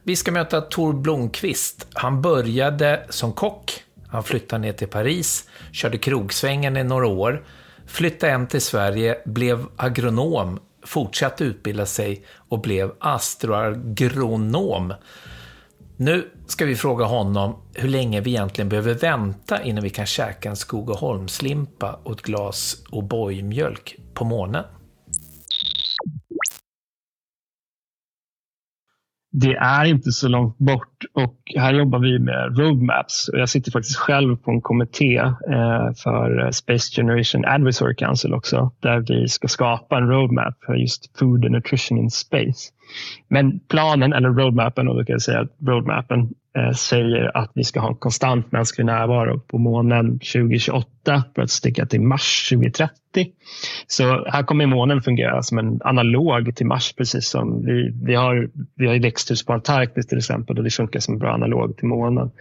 Vi 0.03 0.15
ska 0.15 0.31
möta 0.31 0.61
Tor 0.61 0.93
Blomqvist. 0.93 1.87
Han 1.93 2.21
började 2.21 3.05
som 3.09 3.33
kock. 3.33 3.83
Han 4.07 4.23
flyttade 4.23 4.61
ner 4.61 4.73
till 4.73 4.87
Paris, 4.87 5.49
körde 5.71 5.97
krogsvängen 5.97 6.77
i 6.77 6.83
några 6.83 7.07
år, 7.07 7.45
flyttade 7.87 8.31
hem 8.31 8.47
till 8.47 8.61
Sverige, 8.61 9.17
blev 9.25 9.65
agronom 9.75 10.59
fortsatte 10.83 11.43
utbilda 11.43 11.85
sig 11.85 12.25
och 12.35 12.61
blev 12.61 12.91
astroagronom. 12.99 14.93
Nu 15.97 16.31
ska 16.47 16.65
vi 16.65 16.75
fråga 16.75 17.05
honom 17.05 17.55
hur 17.73 17.89
länge 17.89 18.21
vi 18.21 18.29
egentligen 18.29 18.69
behöver 18.69 18.93
vänta 18.93 19.63
innan 19.63 19.83
vi 19.83 19.89
kan 19.89 20.05
käka 20.05 20.49
en 20.49 20.55
Skogaholmslimpa 20.55 21.99
och 22.03 22.11
ett 22.11 22.21
glas 22.21 22.83
O'boy-mjölk 22.91 23.95
på 24.13 24.25
månen. 24.25 24.63
det 29.31 29.55
är 29.55 29.85
inte 29.85 30.11
så 30.11 30.27
långt 30.27 30.57
bort 30.57 30.88
och 31.13 31.35
här 31.55 31.73
jobbar 31.73 31.99
vi 31.99 32.19
med 32.19 32.57
roadmaps. 32.59 33.29
Jag 33.33 33.49
sitter 33.49 33.71
faktiskt 33.71 33.97
själv 33.97 34.35
på 34.35 34.51
en 34.51 34.61
kommitté 34.61 35.17
eh, 35.17 35.93
för 36.03 36.45
eh, 36.45 36.49
Space 36.49 36.95
Generation 36.95 37.45
Advisory 37.45 37.95
Council 37.95 38.33
också 38.33 38.71
där 38.79 38.99
vi 39.07 39.27
ska 39.27 39.47
skapa 39.47 39.97
en 39.97 40.09
roadmap 40.09 40.55
för 40.65 40.73
just 40.73 41.17
food 41.17 41.45
and 41.45 41.51
nutrition 41.51 41.97
in 41.97 42.11
space. 42.11 42.71
Men 43.27 43.59
planen, 43.59 44.13
eller 44.13 44.29
roadmappen, 44.29 44.87
och 44.87 44.95
då 44.95 45.05
kan 45.05 45.13
jag 45.13 45.21
säga 45.21 45.39
att 45.39 45.55
roadmappen 45.67 46.33
eh, 46.57 46.71
säger 46.71 47.37
att 47.37 47.51
vi 47.55 47.63
ska 47.63 47.79
ha 47.79 47.89
en 47.89 47.95
konstant 47.95 48.51
mänsklig 48.51 48.85
närvaro 48.85 49.39
på 49.39 49.57
månen 49.57 50.11
2028 50.11 51.23
för 51.35 51.41
att 51.41 51.49
sticka 51.49 51.85
till 51.85 52.01
Mars 52.01 52.49
2030. 52.49 52.91
Så 53.87 54.03
här 54.29 54.43
kommer 54.43 54.65
månen 54.65 55.01
fungera 55.01 55.43
som 55.43 55.57
en 55.57 55.79
analog 55.83 56.55
till 56.55 56.65
Mars, 56.65 56.93
precis 56.93 57.29
som 57.29 57.65
vi, 57.65 57.91
vi 58.03 58.15
har, 58.15 58.49
vi 58.75 58.87
har 58.87 58.99
växthus 58.99 59.45
på 59.45 59.53
Antarktis 59.53 60.07
till 60.07 60.17
exempel 60.17 60.57
och 60.57 60.63
liksom 60.63 60.87
funkar 60.89 60.99
som 60.99 61.13
en 61.13 61.19
bra 61.19 61.33
analog 61.33 61.77
till 61.77 61.87
månen. 61.87 62.31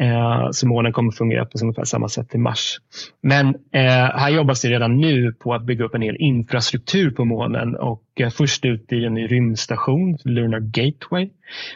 Eh, 0.00 0.50
så 0.50 0.66
månen 0.66 0.92
kommer 0.92 1.10
fungera 1.10 1.44
på 1.44 1.58
ungefär 1.62 1.84
samma 1.84 2.08
sätt 2.08 2.34
i 2.34 2.38
mars. 2.38 2.78
Men 3.22 3.48
eh, 3.48 4.18
här 4.20 4.30
jobbas 4.30 4.62
det 4.62 4.68
redan 4.68 5.00
nu 5.00 5.32
på 5.32 5.54
att 5.54 5.62
bygga 5.62 5.84
upp 5.84 5.94
en 5.94 6.02
hel 6.02 6.16
infrastruktur 6.16 7.10
på 7.10 7.24
månen 7.24 7.76
och 7.76 8.02
eh, 8.20 8.30
först 8.30 8.64
ut 8.64 8.92
i 8.92 9.04
en 9.04 9.14
ny 9.14 9.26
rymdstation, 9.26 10.18
Lunar 10.24 10.60
Gateway, 10.60 11.30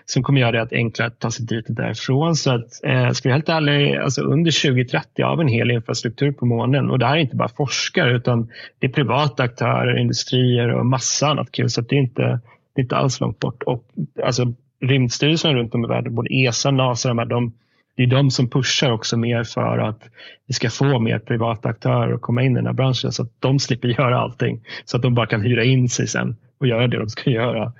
som 0.04 0.23
kommer 0.23 0.40
göra 0.40 0.64
det 0.64 0.76
enklare 0.76 1.09
att 1.09 1.18
ta 1.18 1.30
sig 1.30 1.47
dit 1.47 1.68
och 1.68 1.75
därifrån. 1.75 2.37
Så 2.37 2.50
att, 2.50 2.85
eh, 2.85 3.11
ska 3.11 3.28
vi 3.28 3.32
helt 3.32 3.49
ärlig, 3.49 3.97
alltså 3.97 4.21
under 4.23 4.50
2030 4.50 5.25
har 5.25 5.37
vi 5.37 5.42
en 5.42 5.49
hel 5.49 5.71
infrastruktur 5.71 6.32
på 6.32 6.47
månen 6.47 6.90
och 6.90 6.99
det 6.99 7.06
här 7.06 7.16
är 7.16 7.21
inte 7.21 7.37
bara 7.37 7.49
forskare 7.49 8.16
utan 8.16 8.49
det 8.78 8.87
är 8.87 8.92
privata 8.92 9.42
aktörer, 9.42 9.99
industrier 9.99 10.68
och 10.68 10.87
massa 10.87 11.26
annat 11.28 11.52
kul. 11.52 11.71
Så 11.71 11.80
det 11.80 11.94
är 11.97 12.00
inte, 12.00 12.40
det 12.75 12.80
är 12.80 12.82
inte 12.82 12.97
alls 12.97 13.21
långt 13.21 13.38
bort. 13.38 13.62
Och, 13.62 13.85
alltså, 14.25 14.54
rymdstyrelsen 14.82 15.54
runt 15.54 15.74
om 15.74 15.84
i 15.84 15.88
världen, 15.88 16.14
både 16.14 16.34
ESA, 16.34 16.70
NASA, 16.70 17.08
de, 17.08 17.18
här, 17.18 17.26
de 17.26 17.52
det 17.96 18.02
är 18.02 18.06
de 18.06 18.30
som 18.30 18.50
pushar 18.50 18.90
också 18.90 19.16
mer 19.16 19.44
för 19.44 19.78
att 19.78 20.02
vi 20.46 20.54
ska 20.54 20.70
få 20.70 20.98
mer 20.98 21.18
privata 21.18 21.68
aktörer 21.68 22.14
att 22.14 22.20
komma 22.20 22.42
in 22.42 22.52
i 22.52 22.54
den 22.54 22.66
här 22.66 22.72
branschen 22.72 23.12
så 23.12 23.22
att 23.22 23.32
de 23.38 23.58
slipper 23.58 23.88
göra 23.88 24.18
allting. 24.18 24.60
Så 24.84 24.96
att 24.96 25.02
de 25.02 25.14
bara 25.14 25.26
kan 25.26 25.42
hyra 25.42 25.64
in 25.64 25.88
sig 25.88 26.06
sen 26.08 26.36
och 26.60 26.66
göra 26.66 26.86
det 26.86 26.98
de 26.98 27.08
ska 27.08 27.30
göra. 27.30 27.72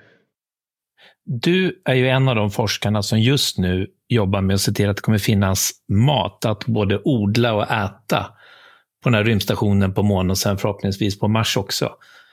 Du 1.25 1.81
är 1.85 1.93
ju 1.93 2.07
en 2.07 2.27
av 2.27 2.35
de 2.35 2.51
forskarna 2.51 3.01
som 3.01 3.19
just 3.19 3.57
nu 3.57 3.87
jobbar 4.07 4.41
med 4.41 4.53
att 4.53 4.61
se 4.61 4.71
till 4.71 4.89
att 4.89 4.95
det 4.95 5.01
kommer 5.01 5.17
finnas 5.17 5.71
mat 5.87 6.45
att 6.45 6.65
både 6.65 7.01
odla 7.03 7.53
och 7.53 7.71
äta 7.71 8.25
på 9.03 9.09
den 9.09 9.13
här 9.13 9.23
rymdstationen 9.23 9.93
på 9.93 10.03
månen 10.03 10.29
och 10.29 10.37
sen 10.37 10.57
förhoppningsvis 10.57 11.19
på 11.19 11.27
Mars 11.27 11.57
också. 11.57 11.89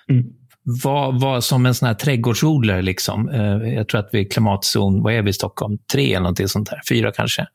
Mm. 0.08 0.24
Vad, 0.62 1.20
vad 1.20 1.44
som 1.44 1.66
en 1.66 1.74
sån 1.74 1.86
här 1.88 1.94
trädgårdsodlare, 1.94 2.82
liksom. 2.82 3.28
Eh, 3.28 3.74
jag 3.74 3.88
tror 3.88 4.00
att 4.00 4.08
vi 4.12 4.20
är 4.20 4.24
klimatzon, 4.24 5.02
vad 5.02 5.12
är 5.12 5.22
vi 5.22 5.30
i 5.30 5.32
Stockholm? 5.32 5.78
Tre 5.92 6.10
eller 6.10 6.20
någonting 6.20 6.48
sånt 6.48 6.70
där, 6.70 6.80
fyra 6.88 7.12
kanske. 7.12 7.46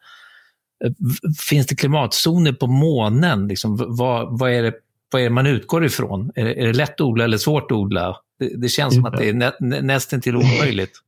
Finns 1.49 1.67
det 1.67 1.75
klimatzoner 1.75 2.53
på 2.53 2.67
månen? 2.67 3.47
Liksom, 3.47 3.95
vad, 3.97 4.39
vad, 4.39 4.51
är 4.51 4.63
det, 4.63 4.73
vad 5.11 5.21
är 5.21 5.23
det 5.23 5.31
man 5.31 5.47
utgår 5.47 5.85
ifrån? 5.85 6.31
Är 6.35 6.45
det, 6.45 6.61
är 6.61 6.67
det 6.67 6.73
lätt 6.73 6.93
att 6.93 7.01
odla 7.01 7.23
eller 7.23 7.37
svårt 7.37 7.71
att 7.71 7.77
odla? 7.77 8.17
Det, 8.39 8.61
det 8.61 8.69
känns 8.69 8.93
som 8.93 9.05
att 9.05 9.17
det 9.17 9.29
är 9.29 9.33
nä, 9.33 9.51
nästan 9.81 10.21
till 10.21 10.35
omöjligt. 10.35 11.01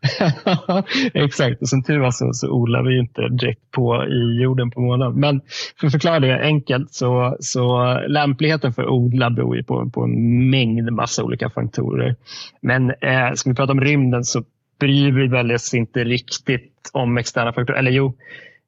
Exakt, 1.14 1.62
och 1.62 1.68
som 1.68 1.82
tur 1.82 1.98
var 1.98 2.10
så, 2.10 2.32
så 2.32 2.50
odlar 2.50 2.82
vi 2.82 2.98
inte 2.98 3.28
direkt 3.28 3.70
på 3.70 4.04
i 4.04 4.42
jorden 4.42 4.70
på 4.70 4.80
månen. 4.80 5.20
Men 5.20 5.40
för 5.80 5.86
att 5.86 5.92
förklara 5.92 6.20
det 6.20 6.40
enkelt 6.40 6.92
så, 6.92 7.36
så 7.40 7.94
lämpligheten 8.08 8.72
för 8.72 8.82
att 8.82 8.88
odla 8.88 9.30
beror 9.30 9.56
ju 9.56 9.64
på, 9.64 9.90
på 9.90 10.02
en 10.02 10.50
mängd 10.50 10.92
massa 10.92 11.24
olika 11.24 11.50
faktorer. 11.50 12.16
Men 12.60 12.90
eh, 12.90 13.32
ska 13.34 13.50
vi 13.50 13.56
prata 13.56 13.72
om 13.72 13.80
rymden 13.80 14.24
så 14.24 14.42
bryr 14.80 15.12
vi 15.12 15.26
väl 15.26 15.52
oss 15.52 15.74
inte 15.74 16.04
riktigt 16.04 16.90
om 16.92 17.18
externa 17.18 17.52
faktorer. 17.52 17.78
Eller 17.78 17.90
jo, 17.90 18.16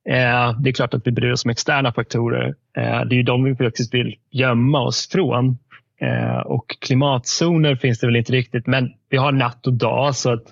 Eh, 0.09 0.61
det 0.61 0.71
är 0.71 0.73
klart 0.73 0.95
att 0.95 1.07
vi 1.07 1.13
bryr 1.13 1.33
oss 1.33 1.45
om 1.45 1.51
externa 1.51 1.93
faktorer. 1.93 2.55
Eh, 2.77 3.01
det 3.05 3.15
är 3.15 3.17
ju 3.17 3.23
de 3.23 3.45
vi 3.45 3.55
faktiskt 3.55 3.95
vill 3.95 4.17
gömma 4.31 4.81
oss 4.81 5.09
från. 5.13 5.59
Eh, 6.01 6.39
och 6.39 6.77
klimatzoner 6.81 7.77
finns 7.77 7.99
det 7.99 8.07
väl 8.07 8.17
inte 8.17 8.33
riktigt, 8.33 8.67
men 8.67 8.93
vi 9.09 9.17
har 9.17 9.33
natt 9.33 9.67
och 9.67 9.73
dag 9.73 10.17
så 10.17 10.33
att 10.33 10.45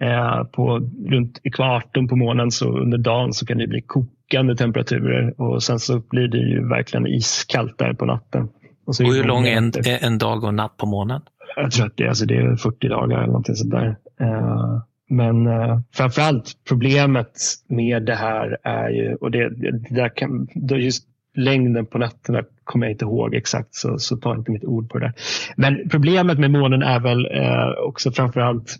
eh, 0.00 0.44
på 0.44 0.88
runt 1.06 1.40
ekvatorn 1.42 2.08
på 2.08 2.16
månen 2.16 2.50
så 2.50 2.78
under 2.78 2.98
dagen 2.98 3.32
så 3.32 3.46
kan 3.46 3.58
det 3.58 3.66
bli 3.66 3.82
kokande 3.82 4.56
temperaturer 4.56 5.40
och 5.40 5.62
sen 5.62 5.78
så 5.78 6.02
blir 6.10 6.28
det 6.28 6.38
ju 6.38 6.68
verkligen 6.68 7.06
iskallt 7.06 7.78
där 7.78 7.92
på 7.92 8.04
natten. 8.04 8.48
Och, 8.84 8.94
och 9.00 9.14
hur 9.14 9.24
lång 9.24 9.46
är 9.46 9.56
en, 9.56 9.72
en 10.00 10.18
dag 10.18 10.44
och 10.44 10.54
natt 10.54 10.76
på 10.76 10.86
månen? 10.86 11.20
Jag 11.56 11.70
tror 11.70 11.86
att 11.86 11.96
det, 11.96 12.08
alltså 12.08 12.26
det 12.26 12.36
är 12.36 12.56
40 12.56 12.88
dagar 12.88 13.16
eller 13.16 13.26
någonting 13.26 13.54
sådär. 13.54 13.96
Eh, 14.20 14.82
men 15.08 15.46
eh, 15.46 15.80
framförallt 15.94 16.52
problemet 16.68 17.32
med 17.68 18.02
det 18.02 18.14
här 18.14 18.56
är 18.62 18.88
ju, 18.88 19.14
och 19.14 19.30
det, 19.30 19.48
det 19.48 19.94
där 19.94 20.08
kan, 20.16 20.48
just 20.70 21.06
längden 21.34 21.86
på 21.86 21.98
nätterna 21.98 22.42
kommer 22.64 22.86
jag 22.86 22.92
inte 22.92 23.04
ihåg 23.04 23.34
exakt 23.34 23.74
så, 23.74 23.98
så 23.98 24.16
ta 24.16 24.34
inte 24.34 24.50
mitt 24.50 24.64
ord 24.64 24.90
på 24.90 24.98
det. 24.98 25.12
Men 25.56 25.88
problemet 25.90 26.38
med 26.38 26.50
månen 26.50 26.82
är 26.82 27.00
väl 27.00 27.26
eh, 27.26 27.84
också 27.86 28.12
framförallt 28.12 28.76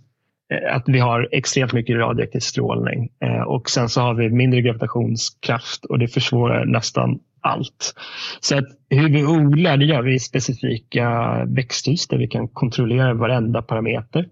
Eh, 0.51 0.77
att 0.77 0.85
vi 0.87 0.99
har 0.99 1.29
extremt 1.33 1.73
mycket 1.73 1.97
radioaktiv 1.97 2.41
strålning 2.41 3.09
eh, 3.21 3.43
och 3.43 3.71
sen 3.71 3.89
så 3.89 4.01
har 4.01 4.15
vi 4.15 4.31
mindre 4.31 4.61
gravitationskraft 4.61 5.85
och 5.85 5.99
det 5.99 6.09
försvårar 6.09 6.65
nästan 6.65 7.19
allt. 7.41 7.95
Så 8.41 8.59
att 8.59 8.65
hur 8.91 9.09
vi 9.09 9.25
odlar 9.25 9.77
det 9.77 9.85
gör 9.85 10.03
vi 10.03 10.15
i 10.15 10.19
specifika 10.19 11.35
växthus 11.45 12.09
där 12.09 12.19
vi 12.19 12.29
kan 12.29 12.49
kontrollera 12.49 13.15
varenda 13.15 13.63
parameter. 13.63 14.29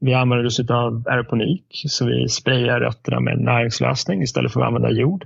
Vi 0.00 0.14
använder 0.14 0.46
oss 0.46 0.60
av 0.60 1.04
aeroponik 1.06 1.64
så 1.70 2.06
vi 2.06 2.28
sprayar 2.28 2.80
rötterna 2.80 3.20
med 3.20 3.38
näringslösning 3.38 4.22
istället 4.22 4.52
för 4.52 4.60
att 4.60 4.66
använda 4.66 4.90
jord. 4.90 5.24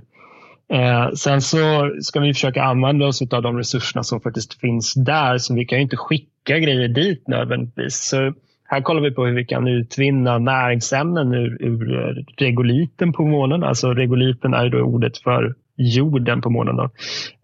Eh, 0.73 1.09
sen 1.11 1.41
så 1.41 1.91
ska 2.01 2.19
vi 2.19 2.33
försöka 2.33 2.63
använda 2.63 3.05
oss 3.05 3.21
av 3.21 3.41
de 3.41 3.57
resurserna 3.57 4.03
som 4.03 4.21
faktiskt 4.21 4.59
finns 4.59 4.93
där. 4.93 5.37
Så 5.37 5.55
vi 5.55 5.65
kan 5.65 5.79
inte 5.79 5.97
skicka 5.97 6.59
grejer 6.59 6.87
dit 6.87 7.27
nödvändigtvis. 7.27 8.09
Så 8.09 8.33
här 8.67 8.81
kollar 8.81 9.01
vi 9.01 9.11
på 9.11 9.25
hur 9.25 9.33
vi 9.33 9.45
kan 9.45 9.67
utvinna 9.67 10.37
näringsämnen 10.37 11.33
ur, 11.33 11.57
ur 11.61 12.25
regoliten 12.37 13.13
på 13.13 13.25
månen. 13.25 13.63
Alltså 13.63 13.93
regoliten 13.93 14.53
är 14.53 14.69
då 14.69 14.79
ordet 14.79 15.17
för 15.17 15.55
jorden 15.75 16.41
på 16.41 16.49
månen. 16.49 16.75
Då. 16.75 16.89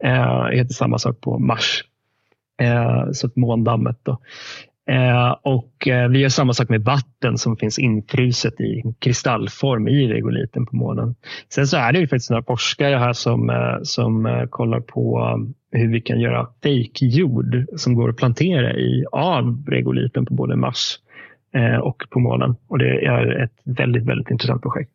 Eh, 0.03 0.45
det 0.49 0.57
heter 0.57 0.73
samma 0.73 0.97
sak 0.97 1.21
på 1.21 1.39
Mars. 1.39 1.83
Eh, 2.61 3.11
så 3.11 3.27
att 3.27 3.35
måndammet. 3.35 3.97
Då. 4.03 4.17
Eh, 4.89 5.35
och 5.41 5.87
eh, 5.87 6.09
vi 6.09 6.19
gör 6.19 6.29
samma 6.29 6.53
sak 6.53 6.69
med 6.69 6.83
vatten 6.83 7.37
som 7.37 7.57
finns 7.57 7.79
infruset 7.79 8.61
i 8.61 8.83
kristallform 8.99 9.87
i 9.87 10.07
regoliten 10.07 10.65
på 10.65 10.75
månen. 10.75 11.15
Sen 11.49 11.67
så 11.67 11.77
är 11.77 11.93
det 11.93 11.99
ju 11.99 12.07
faktiskt 12.07 12.29
några 12.29 12.43
forskare 12.43 12.95
här 12.95 13.13
som, 13.13 13.49
eh, 13.49 13.77
som 13.83 14.25
eh, 14.25 14.45
kollar 14.45 14.79
på 14.79 15.31
um, 15.35 15.53
hur 15.71 15.91
vi 15.91 16.01
kan 16.01 16.19
göra 16.19 16.47
fejkjord 16.63 17.65
som 17.75 17.95
går 17.95 18.09
att 18.09 18.17
plantera 18.17 18.73
i 18.73 19.05
av 19.11 19.65
regoliten 19.67 20.25
på 20.25 20.33
både 20.33 20.55
Mars 20.55 20.97
och 21.81 22.03
på 22.09 22.19
månen. 22.19 22.55
Och 22.67 22.77
det 22.77 23.05
är 23.05 23.43
ett 23.43 23.55
väldigt, 23.63 24.05
väldigt 24.05 24.31
intressant 24.31 24.61
projekt. 24.61 24.91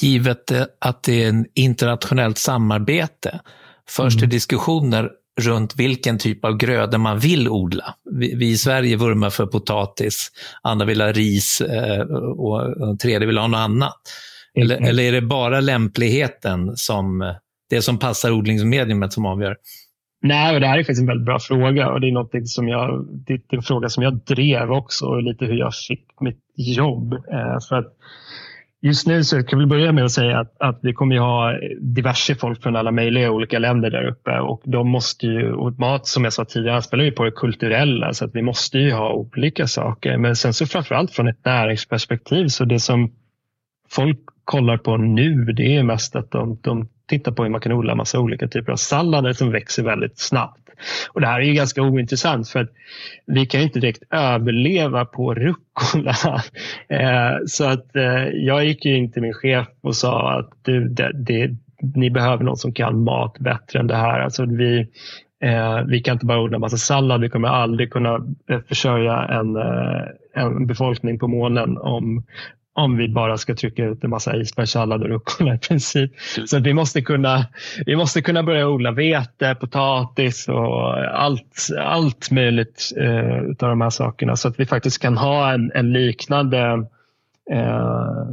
Givet 0.00 0.52
att 0.78 1.02
det 1.02 1.24
är 1.24 1.28
en 1.28 1.46
internationellt 1.54 2.38
samarbete, 2.38 3.40
förs 3.88 4.14
det 4.14 4.20
mm. 4.20 4.30
diskussioner 4.30 5.10
runt 5.40 5.76
vilken 5.76 6.18
typ 6.18 6.44
av 6.44 6.56
grödor 6.56 6.98
man 6.98 7.18
vill 7.18 7.48
odla. 7.48 7.94
Vi, 8.10 8.34
vi 8.34 8.50
i 8.50 8.56
Sverige 8.56 8.96
vurmar 8.96 9.30
för 9.30 9.46
potatis, 9.46 10.30
andra 10.62 10.86
vill 10.86 11.00
ha 11.00 11.12
ris 11.12 11.60
eh, 11.60 12.00
och, 12.00 12.60
och 12.60 12.98
tredje 12.98 13.26
vill 13.26 13.38
ha 13.38 13.46
något 13.46 13.58
annat. 13.58 14.00
Eller, 14.54 14.76
mm. 14.76 14.88
eller 14.88 15.02
är 15.02 15.12
det 15.12 15.22
bara 15.22 15.60
lämpligheten 15.60 16.76
som 16.76 17.34
det 17.70 17.82
som 17.82 17.98
passar 17.98 18.30
odlingsmediumet 18.30 19.12
som 19.12 19.26
avgör? 19.26 19.56
Nej, 20.22 20.54
och 20.54 20.60
det 20.60 20.66
här 20.66 20.78
är 20.78 20.82
faktiskt 20.82 21.00
en 21.00 21.06
väldigt 21.06 21.26
bra 21.26 21.38
fråga 21.38 21.90
och 21.90 22.00
det 22.00 22.08
är, 22.08 22.12
något 22.12 22.48
som 22.48 22.68
jag, 22.68 23.06
det 23.26 23.32
är 23.32 23.40
en 23.56 23.62
fråga 23.62 23.88
som 23.88 24.02
jag 24.02 24.16
drev 24.16 24.72
också 24.72 25.06
och 25.06 25.22
lite 25.22 25.44
hur 25.44 25.56
jag 25.56 25.74
fick 25.74 26.20
mitt 26.20 26.40
jobb. 26.56 27.12
Eh, 27.12 27.58
för 27.68 27.76
att 27.76 27.96
Just 28.84 29.06
nu 29.06 29.24
så 29.24 29.42
kan 29.42 29.58
vi 29.58 29.66
börja 29.66 29.92
med 29.92 30.04
att 30.04 30.12
säga 30.12 30.38
att, 30.38 30.56
att 30.60 30.78
vi 30.82 30.92
kommer 30.92 31.18
ha 31.18 31.58
diverse 31.80 32.34
folk 32.34 32.62
från 32.62 32.76
alla 32.76 32.90
möjliga 32.90 33.30
olika 33.30 33.58
länder 33.58 33.90
där 33.90 34.06
uppe 34.06 34.40
och 34.40 34.62
de 34.64 34.88
måste 34.88 35.26
ju, 35.26 35.52
och 35.52 35.78
mat 35.78 36.06
som 36.06 36.24
jag 36.24 36.32
sa 36.32 36.44
tidigare 36.44 36.82
spelar 36.82 37.04
ju 37.04 37.12
på 37.12 37.24
det 37.24 37.30
kulturella 37.30 38.12
så 38.12 38.24
att 38.24 38.34
vi 38.34 38.42
måste 38.42 38.78
ju 38.78 38.92
ha 38.92 39.12
olika 39.12 39.66
saker. 39.66 40.18
Men 40.18 40.36
sen 40.36 40.54
så 40.54 40.66
framförallt 40.66 41.10
från 41.10 41.28
ett 41.28 41.44
näringsperspektiv 41.44 42.46
så 42.46 42.64
det 42.64 42.80
som 42.80 43.12
folk 43.90 44.20
kollar 44.44 44.76
på 44.76 44.96
nu 44.96 45.44
det 45.44 45.76
är 45.76 45.82
mest 45.82 46.16
att 46.16 46.30
de, 46.30 46.58
de 46.62 46.88
titta 47.18 47.32
på 47.32 47.42
hur 47.42 47.50
man 47.50 47.60
kan 47.60 47.72
odla 47.72 47.94
massa 47.94 48.20
olika 48.20 48.48
typer 48.48 48.72
av 48.72 48.76
sallader 48.76 49.32
som 49.32 49.50
växer 49.50 49.82
väldigt 49.82 50.18
snabbt. 50.18 50.62
Och 51.12 51.20
Det 51.20 51.26
här 51.26 51.40
är 51.40 51.44
ju 51.44 51.54
ganska 51.54 51.82
ointressant 51.82 52.48
för 52.48 52.60
att 52.60 52.70
vi 53.26 53.46
kan 53.46 53.60
inte 53.60 53.80
direkt 53.80 54.02
överleva 54.10 55.04
på 55.04 55.34
rucola. 55.34 56.14
Eh, 56.88 57.36
så 57.46 57.64
att 57.64 57.96
eh, 57.96 58.24
jag 58.28 58.64
gick 58.64 58.86
in 58.86 59.12
till 59.12 59.22
min 59.22 59.34
chef 59.34 59.66
och 59.80 59.96
sa 59.96 60.38
att 60.38 60.50
du, 60.62 60.88
det, 60.88 61.12
det, 61.14 61.50
ni 61.94 62.10
behöver 62.10 62.44
någon 62.44 62.56
som 62.56 62.72
kan 62.72 63.04
mat 63.04 63.38
bättre 63.38 63.78
än 63.78 63.86
det 63.86 63.96
här. 63.96 64.20
Alltså 64.20 64.44
vi, 64.44 64.86
eh, 65.42 65.82
vi 65.86 66.00
kan 66.00 66.12
inte 66.12 66.26
bara 66.26 66.40
odla 66.40 66.58
massa 66.58 66.76
sallad. 66.76 67.20
Vi 67.20 67.28
kommer 67.28 67.48
aldrig 67.48 67.90
kunna 67.90 68.18
försörja 68.68 69.24
en, 69.24 69.56
en 70.34 70.66
befolkning 70.66 71.18
på 71.18 71.28
månen 71.28 71.78
om, 71.78 72.24
om 72.74 72.96
vi 72.96 73.08
bara 73.08 73.38
ska 73.38 73.54
trycka 73.54 73.84
ut 73.84 74.04
en 74.04 74.10
massa 74.10 74.36
isbergssallad 74.36 75.02
och 75.02 75.08
rucola 75.08 75.54
i 75.54 75.58
princip. 75.58 76.12
Så 76.46 76.58
vi 76.58 76.74
måste 76.74 77.02
kunna, 77.02 77.46
vi 77.86 77.96
måste 77.96 78.22
kunna 78.22 78.42
börja 78.42 78.68
odla 78.68 78.90
vete, 78.90 79.54
potatis 79.60 80.48
och 80.48 80.98
allt, 81.18 81.68
allt 81.78 82.30
möjligt 82.30 82.92
eh, 82.96 83.38
av 83.38 83.68
de 83.68 83.80
här 83.80 83.90
sakerna 83.90 84.36
så 84.36 84.48
att 84.48 84.60
vi 84.60 84.66
faktiskt 84.66 85.02
kan 85.02 85.16
ha 85.16 85.52
en, 85.52 85.72
en 85.74 85.92
liknande 85.92 86.86
eh, 87.50 88.26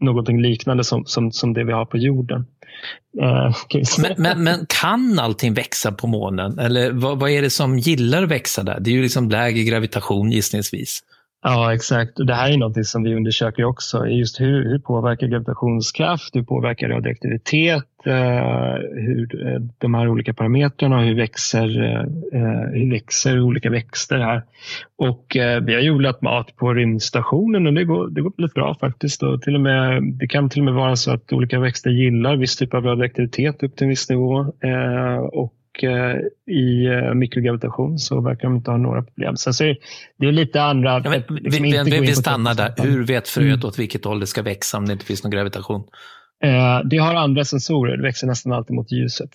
någonting 0.00 0.42
liknande 0.42 0.84
som, 0.84 1.04
som, 1.06 1.32
som 1.32 1.54
det 1.54 1.64
vi 1.64 1.72
har 1.72 1.84
på 1.84 1.98
jorden. 1.98 2.46
Eh, 3.22 3.56
men, 3.98 4.14
men, 4.16 4.44
men, 4.44 4.66
kan 4.68 5.18
allting 5.18 5.54
växa 5.54 5.92
på 5.92 6.06
månen? 6.06 6.58
Eller 6.58 6.92
vad, 6.92 7.20
vad, 7.20 7.30
är 7.30 7.42
det 7.42 7.50
som 7.50 7.78
gillar 7.78 8.22
att 8.22 8.30
växa 8.30 8.62
där? 8.62 8.80
Det 8.80 8.90
är 8.90 8.94
ju 8.94 9.02
liksom 9.02 9.30
lägre 9.30 9.62
gravitation 9.62 10.32
gissningsvis. 10.32 11.02
Ja, 11.48 11.74
exakt. 11.74 12.20
Och 12.20 12.26
det 12.26 12.34
här 12.34 12.52
är 12.52 12.56
något 12.56 12.86
som 12.86 13.02
vi 13.02 13.14
undersöker 13.14 13.64
också. 13.64 14.06
Just 14.06 14.40
hur, 14.40 14.64
hur 14.64 14.78
påverkar 14.78 15.26
gravitationskraft? 15.26 16.36
Hur 16.36 16.42
påverkar 16.42 16.88
radioaktivitet? 16.88 17.84
Eh, 18.06 18.74
hur, 18.94 19.46
eh, 19.46 19.60
de 19.78 19.94
här 19.94 20.08
olika 20.08 20.34
parametrarna, 20.34 21.00
hur 21.00 21.14
växer, 21.14 21.82
eh, 21.82 22.00
eh, 22.40 22.70
hur 22.72 22.90
växer 22.90 23.40
olika 23.40 23.70
växter 23.70 24.18
här? 24.18 24.42
Och 24.98 25.36
eh, 25.36 25.60
vi 25.60 25.74
har 25.74 25.80
ju 25.80 25.90
odlat 25.90 26.22
mat 26.22 26.56
på 26.56 26.74
rymdstationen 26.74 27.66
och 27.66 27.72
det 27.72 27.84
går, 27.84 28.08
det 28.08 28.20
går 28.20 28.32
väldigt 28.36 28.54
bra 28.54 28.74
faktiskt. 28.80 29.22
Och 29.22 29.42
till 29.42 29.54
och 29.54 29.60
med, 29.60 30.02
det 30.02 30.28
kan 30.28 30.50
till 30.50 30.60
och 30.60 30.64
med 30.64 30.74
vara 30.74 30.96
så 30.96 31.12
att 31.12 31.32
olika 31.32 31.60
växter 31.60 31.90
gillar 31.90 32.36
viss 32.36 32.56
typ 32.56 32.74
av 32.74 32.84
radioaktivitet 32.84 33.62
upp 33.62 33.76
till 33.76 33.84
en 33.84 33.90
viss 33.90 34.10
nivå. 34.10 34.40
Eh, 34.40 35.16
och 35.76 35.84
Eh, 35.84 36.16
i 36.54 36.86
eh, 36.86 37.14
mikrogravitation 37.14 37.98
så 37.98 38.20
verkar 38.20 38.48
de 38.48 38.56
inte 38.56 38.70
ha 38.70 38.78
några 38.78 39.02
problem. 39.02 39.36
Sen 39.36 39.54
så 39.54 39.64
är 39.64 39.76
det 40.18 40.26
är 40.26 40.32
lite 40.32 40.62
andra... 40.62 41.00
Ja, 41.04 41.10
men, 41.10 41.22
vi, 41.28 41.82
vi, 41.84 42.00
vi 42.00 42.14
stannar 42.14 42.54
där. 42.54 42.74
Hur 42.76 43.06
vet 43.06 43.28
fröet 43.28 43.54
mm. 43.54 43.68
åt 43.68 43.78
vilket 43.78 44.04
håll 44.04 44.20
det 44.20 44.26
ska 44.26 44.42
växa 44.42 44.78
om 44.78 44.86
det 44.86 44.92
inte 44.92 45.04
finns 45.04 45.24
någon 45.24 45.30
gravitation? 45.30 45.84
Eh, 46.44 46.80
det 46.84 46.98
har 46.98 47.14
andra 47.14 47.44
sensorer. 47.44 47.96
Det 47.96 48.02
växer 48.02 48.26
nästan 48.26 48.52
alltid 48.52 48.76
mot 48.76 48.92
ljuset. 48.92 49.30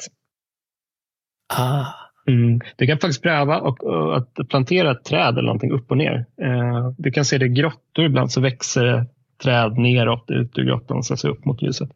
Ah. 1.54 1.86
Mm. 2.28 2.60
Du 2.76 2.88
kan 2.88 2.98
faktiskt 2.98 3.22
pröva 3.22 3.60
och, 3.60 3.84
och, 3.84 4.18
att 4.18 4.50
plantera 4.50 4.92
ett 4.92 5.04
träd 5.04 5.34
eller 5.34 5.42
någonting 5.42 5.72
upp 5.72 5.92
och 5.92 5.98
ner. 5.98 6.26
Eh, 6.42 6.92
du 6.98 7.12
kan 7.12 7.26
se 7.26 7.38
det 7.38 7.46
i 7.46 7.50
grottor 7.50 8.06
ibland 8.06 8.32
så 8.32 8.42
växer 8.42 9.06
träd 9.44 9.78
neråt 9.78 10.26
ut 10.32 10.58
ur 10.58 10.64
grottan, 10.64 11.04
så 11.04 11.30
upp 11.30 11.46
mot 11.46 11.62
ljuset. 11.62 11.90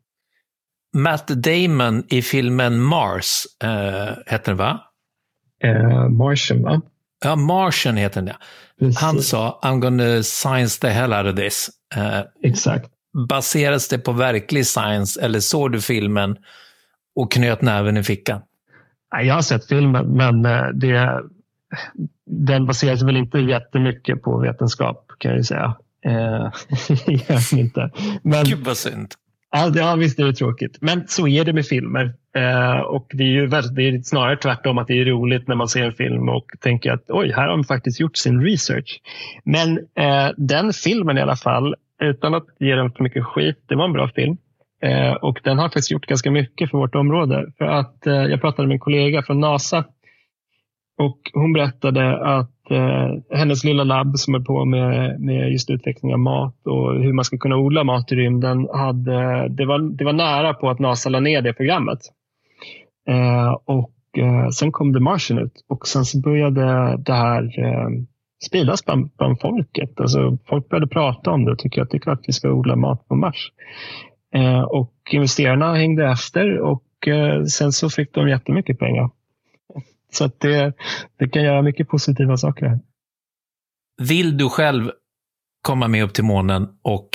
Matt 0.96 1.28
Damon 1.28 2.04
i 2.10 2.22
filmen 2.22 2.82
Mars, 2.82 3.48
äh, 3.64 3.70
heter 4.26 4.46
den 4.46 4.58
va? 4.58 4.80
Uh, 5.66 6.10
Martian 6.10 6.64
va? 6.64 6.82
Ja, 7.24 7.36
Martian 7.36 7.98
heter 7.98 8.22
den 8.22 8.28
ja. 8.28 8.36
Han 9.02 9.22
sa 9.22 9.60
I'm 9.64 9.80
gonna 9.80 10.24
science 10.24 10.80
the 10.80 10.90
hell 10.90 11.14
out 11.14 11.26
of 11.26 11.36
this. 11.36 11.70
Uh, 11.98 12.22
Exakt. 12.44 12.92
Baseras 13.28 13.88
det 13.88 13.98
på 13.98 14.12
verklig 14.12 14.66
science 14.66 15.22
eller 15.22 15.40
såg 15.40 15.72
du 15.72 15.82
filmen 15.82 16.38
och 17.16 17.32
knöt 17.32 17.62
näven 17.62 17.98
i 17.98 18.04
fickan? 18.04 18.42
Jag 19.24 19.36
har 19.36 19.42
sett 19.42 19.68
filmen 19.68 20.06
men 20.08 20.42
det, 20.80 21.24
den 22.26 22.66
baseras 22.66 23.04
väl 23.04 23.18
inte 23.18 23.40
jättemycket 23.40 24.22
på 24.22 24.40
vetenskap 24.40 25.12
kan 25.18 25.36
jag 25.36 25.46
säga. 25.46 25.76
Eh, 26.06 26.52
inte. 27.60 27.92
Men, 28.24 28.46
Gud 28.46 28.66
vad 28.66 28.78
synd. 28.78 29.14
Ja, 29.52 29.72
ja, 29.76 29.96
visst 29.96 30.20
är 30.20 30.26
det 30.26 30.34
tråkigt. 30.34 30.78
Men 30.82 31.08
så 31.08 31.28
är 31.28 31.46
det 31.46 31.54
med 31.54 31.66
filmer. 31.66 32.14
Eh, 32.36 32.80
och 32.80 33.08
det 33.14 33.24
är 33.24 33.28
ju 33.28 33.48
det 33.48 33.84
är 33.88 34.02
snarare 34.02 34.38
tvärtom 34.38 34.78
att 34.78 34.88
det 34.88 35.02
är 35.02 35.06
roligt 35.06 35.48
när 35.48 35.56
man 35.56 35.68
ser 35.68 35.84
en 35.84 35.94
film 35.94 36.30
och 36.30 36.46
tänker 36.62 36.92
att 36.92 37.06
oj, 37.08 37.32
här 37.32 37.42
har 37.42 37.50
de 37.50 37.64
faktiskt 37.64 38.00
gjort 38.00 38.18
sin 38.18 38.42
research. 38.42 39.02
Men 39.44 39.78
eh, 39.78 40.30
den 40.38 40.74
filmen 40.74 41.18
i 41.18 41.22
alla 41.22 41.36
fall, 41.36 41.76
utan 42.02 42.34
att 42.34 42.46
ge 42.60 42.76
den 42.76 42.92
för 42.92 43.04
mycket 43.04 43.26
skit, 43.26 43.64
det 43.68 43.76
var 43.76 43.86
en 43.86 43.94
bra 43.94 44.10
film. 44.16 44.38
Eh, 44.82 45.14
och 45.14 45.40
den 45.44 45.58
har 45.58 45.66
faktiskt 45.66 45.92
gjort 45.92 46.06
ganska 46.06 46.32
mycket 46.32 46.72
för 46.72 46.78
vårt 46.78 46.96
område. 46.96 47.52
För 47.58 47.66
att 47.66 48.08
eh, 48.08 48.14
Jag 48.14 48.42
pratade 48.42 48.68
med 48.68 48.76
en 48.76 48.80
kollega 48.80 49.24
från 49.24 49.40
NASA 49.40 49.86
och 50.98 51.20
hon 51.34 51.54
berättade 51.54 52.18
att 52.38 52.55
eh, 52.72 53.38
hennes 53.38 53.64
lilla 53.64 53.84
labb 53.84 54.18
som 54.18 54.36
är 54.36 54.40
på 54.40 54.66
med, 54.66 55.20
med 55.20 55.52
just 55.52 55.70
utveckling 55.70 56.14
av 56.14 56.20
mat 56.20 56.68
och 56.68 57.04
hur 57.04 57.14
man 57.14 57.26
ska 57.26 57.38
kunna 57.38 57.58
odla 57.58 57.84
mat 57.84 58.12
i 58.12 58.16
rymden, 58.16 58.68
hade, 58.74 59.48
det, 59.48 59.66
var, 59.66 59.80
det 59.80 60.06
var 60.06 60.14
nära 60.14 60.54
på 60.54 60.70
att 60.70 60.80
NASA 60.80 61.10
la 61.10 61.20
ner 61.20 61.42
det 61.42 61.54
programmet. 61.54 62.00
Eh, 63.10 63.52
och 63.66 63.92
eh, 64.18 64.50
Sen 64.50 64.72
kom 64.72 64.94
The 64.94 65.00
Martian 65.00 65.40
ut 65.40 65.66
och 65.70 65.88
sen 65.88 66.06
så 66.06 66.20
började 66.20 66.98
det 66.98 67.14
här 67.14 67.60
eh, 67.60 67.90
spridas 68.48 68.86
bland, 68.86 69.10
bland 69.18 69.42
folket. 69.42 70.00
Alltså, 70.00 70.38
folk 70.50 70.70
började 70.70 70.88
prata 70.88 71.32
om 71.32 71.46
det 71.46 71.52
och 71.52 71.60
tycker 71.60 71.82
att 71.82 71.90
det 71.90 71.98
är 71.98 72.00
klart 72.00 72.20
att 72.20 72.28
vi 72.30 72.34
ska 72.34 72.52
odla 72.52 72.76
mat 72.76 73.08
på 73.08 73.16
Mars. 73.16 73.52
Eh, 74.36 74.62
och 74.62 74.94
investerarna 75.12 75.74
hängde 75.74 76.06
efter 76.06 76.60
och 76.60 77.08
eh, 77.08 77.44
sen 77.44 77.72
så 77.72 77.90
fick 77.90 78.14
de 78.14 78.30
jättemycket 78.30 78.80
pengar. 78.80 79.10
Så 80.12 80.30
det, 80.38 80.74
det 81.20 81.30
kan 81.30 81.44
göra 81.44 81.62
mycket 81.62 81.88
positiva 81.88 82.38
saker. 82.38 82.80
Vill 84.02 84.38
du 84.38 84.50
själv 84.50 84.92
komma 85.62 85.88
med 85.88 86.04
upp 86.04 86.14
till 86.14 86.24
månen 86.24 86.68
och 86.82 87.10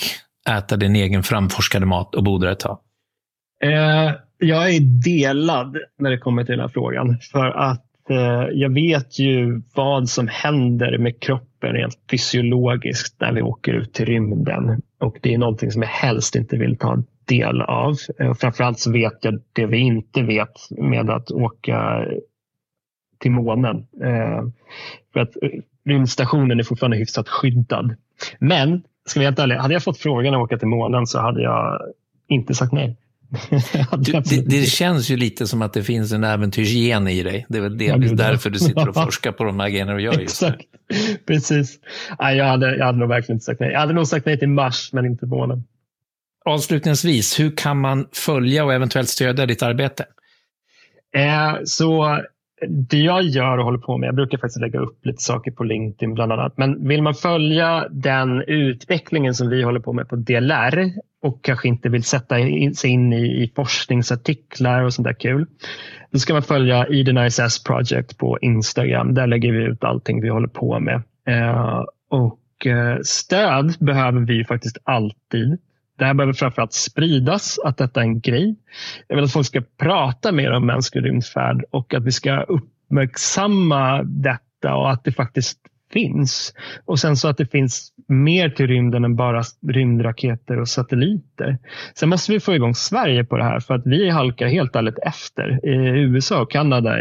äta 0.48 0.76
din 0.76 0.96
egen 0.96 1.22
framforskade 1.22 1.86
mat 1.86 2.14
och 2.14 2.24
bo 2.24 2.38
där 2.38 2.52
ett 2.52 2.60
tag? 2.60 2.78
Eh, 3.62 4.12
jag 4.38 4.74
är 4.74 5.02
delad 5.04 5.76
när 5.98 6.10
det 6.10 6.18
kommer 6.18 6.44
till 6.44 6.52
den 6.52 6.60
här 6.60 6.68
frågan. 6.68 7.18
För 7.32 7.46
att 7.46 8.10
eh, 8.10 8.46
jag 8.52 8.74
vet 8.74 9.18
ju 9.18 9.62
vad 9.74 10.08
som 10.08 10.28
händer 10.28 10.98
med 10.98 11.20
kroppen 11.20 11.72
rent 11.72 11.98
fysiologiskt 12.10 13.20
när 13.20 13.32
vi 13.32 13.42
åker 13.42 13.72
ut 13.72 13.92
till 13.92 14.06
rymden. 14.06 14.82
Och 14.98 15.18
det 15.22 15.34
är 15.34 15.38
någonting 15.38 15.70
som 15.70 15.82
jag 15.82 15.88
helst 15.88 16.36
inte 16.36 16.56
vill 16.56 16.76
ta 16.76 17.02
del 17.24 17.62
av. 17.62 17.96
Eh, 18.18 18.34
framförallt 18.34 18.78
så 18.78 18.92
vet 18.92 19.18
jag 19.24 19.40
det 19.52 19.66
vi 19.66 19.78
inte 19.78 20.22
vet 20.22 20.70
med 20.70 21.10
att 21.10 21.30
åka 21.30 22.04
till 23.20 23.30
månen. 23.30 23.86
Eh, 24.02 24.42
för 25.12 25.20
att 25.20 25.32
rymdstationen 25.86 26.60
är 26.60 26.64
fortfarande 26.64 26.96
hyfsat 26.96 27.28
skyddad. 27.28 27.94
Men, 28.38 28.82
ska 29.06 29.20
vi 29.20 29.24
vara 29.24 29.30
helt 29.30 29.38
ärliga, 29.38 29.60
hade 29.60 29.74
jag 29.74 29.82
fått 29.82 29.98
frågan 29.98 30.34
att 30.34 30.40
åka 30.40 30.58
till 30.58 30.68
månen 30.68 31.06
så 31.06 31.18
hade 31.18 31.42
jag 31.42 31.80
inte 32.28 32.54
sagt 32.54 32.72
nej. 32.72 32.96
du, 33.98 34.12
det, 34.12 34.48
det, 34.48 34.66
känns 34.66 35.10
ju 35.10 35.16
lite 35.16 35.46
som 35.46 35.62
att 35.62 35.72
det 35.72 35.82
finns 35.82 36.12
en 36.12 36.24
äventyrsgen 36.24 37.08
i 37.08 37.22
dig. 37.22 37.46
Det 37.48 37.58
är 37.58 37.62
väl 37.62 37.78
delvis 37.78 38.12
därför 38.12 38.50
du 38.50 38.58
sitter 38.58 38.88
och 38.88 38.94
forskar 39.04 39.32
på 39.32 39.44
de 39.44 39.60
här 39.60 39.68
grejerna 39.68 39.94
du 39.94 40.02
gör 40.02 40.12
just 40.12 40.42
Exakt, 40.42 40.66
precis. 41.26 41.78
Nej, 42.18 42.36
jag, 42.36 42.44
hade, 42.44 42.76
jag 42.76 42.86
hade 42.86 42.98
nog 42.98 43.08
verkligen 43.08 43.36
inte 43.36 43.44
sagt 43.44 43.60
nej. 43.60 43.70
Jag 43.70 43.80
hade 43.80 43.92
nog 43.92 44.06
sagt 44.06 44.26
nej 44.26 44.38
till 44.38 44.48
Mars, 44.48 44.92
men 44.92 45.06
inte 45.06 45.26
månen. 45.26 45.64
Avslutningsvis, 46.44 47.40
hur 47.40 47.56
kan 47.56 47.80
man 47.80 48.06
följa 48.12 48.64
och 48.64 48.74
eventuellt 48.74 49.08
stödja 49.08 49.46
ditt 49.46 49.62
arbete? 49.62 50.04
Eh, 51.16 51.54
så 51.64 52.20
det 52.68 52.98
jag 52.98 53.22
gör 53.22 53.58
och 53.58 53.64
håller 53.64 53.78
på 53.78 53.98
med, 53.98 54.06
jag 54.06 54.14
brukar 54.14 54.38
faktiskt 54.38 54.60
lägga 54.60 54.78
upp 54.78 55.06
lite 55.06 55.22
saker 55.22 55.50
på 55.50 55.64
LinkedIn 55.64 56.14
bland 56.14 56.32
annat, 56.32 56.56
men 56.56 56.88
vill 56.88 57.02
man 57.02 57.14
följa 57.14 57.88
den 57.90 58.42
utvecklingen 58.46 59.34
som 59.34 59.48
vi 59.48 59.62
håller 59.62 59.80
på 59.80 59.92
med 59.92 60.08
på 60.08 60.16
DLR 60.16 60.92
och 61.22 61.42
kanske 61.42 61.68
inte 61.68 61.88
vill 61.88 62.04
sätta 62.04 62.34
sig 62.74 62.90
in 62.90 63.12
i, 63.12 63.42
i 63.42 63.52
forskningsartiklar 63.56 64.82
och 64.82 64.94
sånt 64.94 65.06
där 65.06 65.14
kul, 65.14 65.46
då 66.10 66.18
ska 66.18 66.32
man 66.32 66.42
följa 66.42 66.86
Eden 66.90 67.26
ISS 67.26 67.64
Project 67.64 68.18
på 68.18 68.38
Instagram. 68.42 69.14
Där 69.14 69.26
lägger 69.26 69.52
vi 69.52 69.64
ut 69.64 69.84
allting 69.84 70.22
vi 70.22 70.28
håller 70.28 70.48
på 70.48 70.80
med. 70.80 71.02
Eh, 71.26 71.84
och 72.08 72.66
eh, 72.66 72.98
stöd 73.02 73.74
behöver 73.80 74.20
vi 74.20 74.44
faktiskt 74.44 74.78
alltid. 74.84 75.58
Det 76.00 76.06
här 76.06 76.14
behöver 76.14 76.32
framförallt 76.32 76.72
spridas, 76.72 77.58
att 77.58 77.76
detta 77.76 78.00
är 78.00 78.04
en 78.04 78.20
grej. 78.20 78.56
Jag 79.08 79.16
vill 79.16 79.24
att 79.24 79.32
folk 79.32 79.46
ska 79.46 79.62
prata 79.78 80.32
mer 80.32 80.52
om 80.52 80.66
mänsklig 80.66 81.04
rymdfärd 81.04 81.64
och 81.70 81.94
att 81.94 82.04
vi 82.04 82.12
ska 82.12 82.42
uppmärksamma 82.42 84.02
detta 84.02 84.74
och 84.74 84.90
att 84.90 85.04
det 85.04 85.12
faktiskt 85.12 85.58
finns. 85.92 86.54
Och 86.84 86.98
sen 86.98 87.16
så 87.16 87.28
att 87.28 87.36
det 87.36 87.46
finns 87.46 87.92
mer 88.10 88.48
till 88.48 88.66
rymden 88.66 89.04
än 89.04 89.16
bara 89.16 89.42
rymdraketer 89.68 90.60
och 90.60 90.68
satelliter. 90.68 91.58
Sen 91.94 92.08
måste 92.08 92.32
vi 92.32 92.40
få 92.40 92.54
igång 92.54 92.74
Sverige 92.74 93.24
på 93.24 93.36
det 93.36 93.44
här 93.44 93.60
för 93.60 93.74
att 93.74 93.86
vi 93.86 94.10
halkar 94.10 94.46
helt 94.46 94.76
ärligt 94.76 94.98
efter. 94.98 95.60
USA 95.96 96.42
och 96.42 96.50
Kanada 96.50 96.96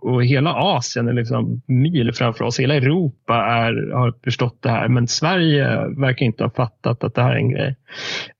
och 0.00 0.24
hela 0.24 0.54
Asien 0.54 1.08
är 1.08 1.12
liksom 1.12 1.62
mil 1.66 2.12
framför 2.12 2.44
oss. 2.44 2.60
Hela 2.60 2.74
Europa 2.74 3.34
är, 3.34 3.92
har 3.92 4.14
förstått 4.24 4.62
det 4.62 4.70
här 4.70 4.88
men 4.88 5.08
Sverige 5.08 5.64
verkar 5.88 6.26
inte 6.26 6.44
ha 6.44 6.50
fattat 6.50 7.04
att 7.04 7.14
det 7.14 7.22
här 7.22 7.32
är 7.32 7.36
en 7.36 7.50
grej. 7.50 7.76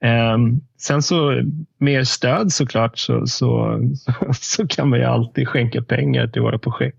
Ehm, 0.01 0.61
sen 0.79 1.03
så 1.03 1.43
mer 1.79 2.05
stöd 2.05 2.53
såklart 2.53 2.99
så, 2.99 3.27
så, 3.27 3.81
så 4.33 4.67
kan 4.67 4.89
man 4.89 4.99
ju 4.99 5.05
alltid 5.05 5.49
skänka 5.49 5.83
pengar 5.83 6.27
till 6.27 6.43
våra 6.43 6.59
projekt. 6.59 6.99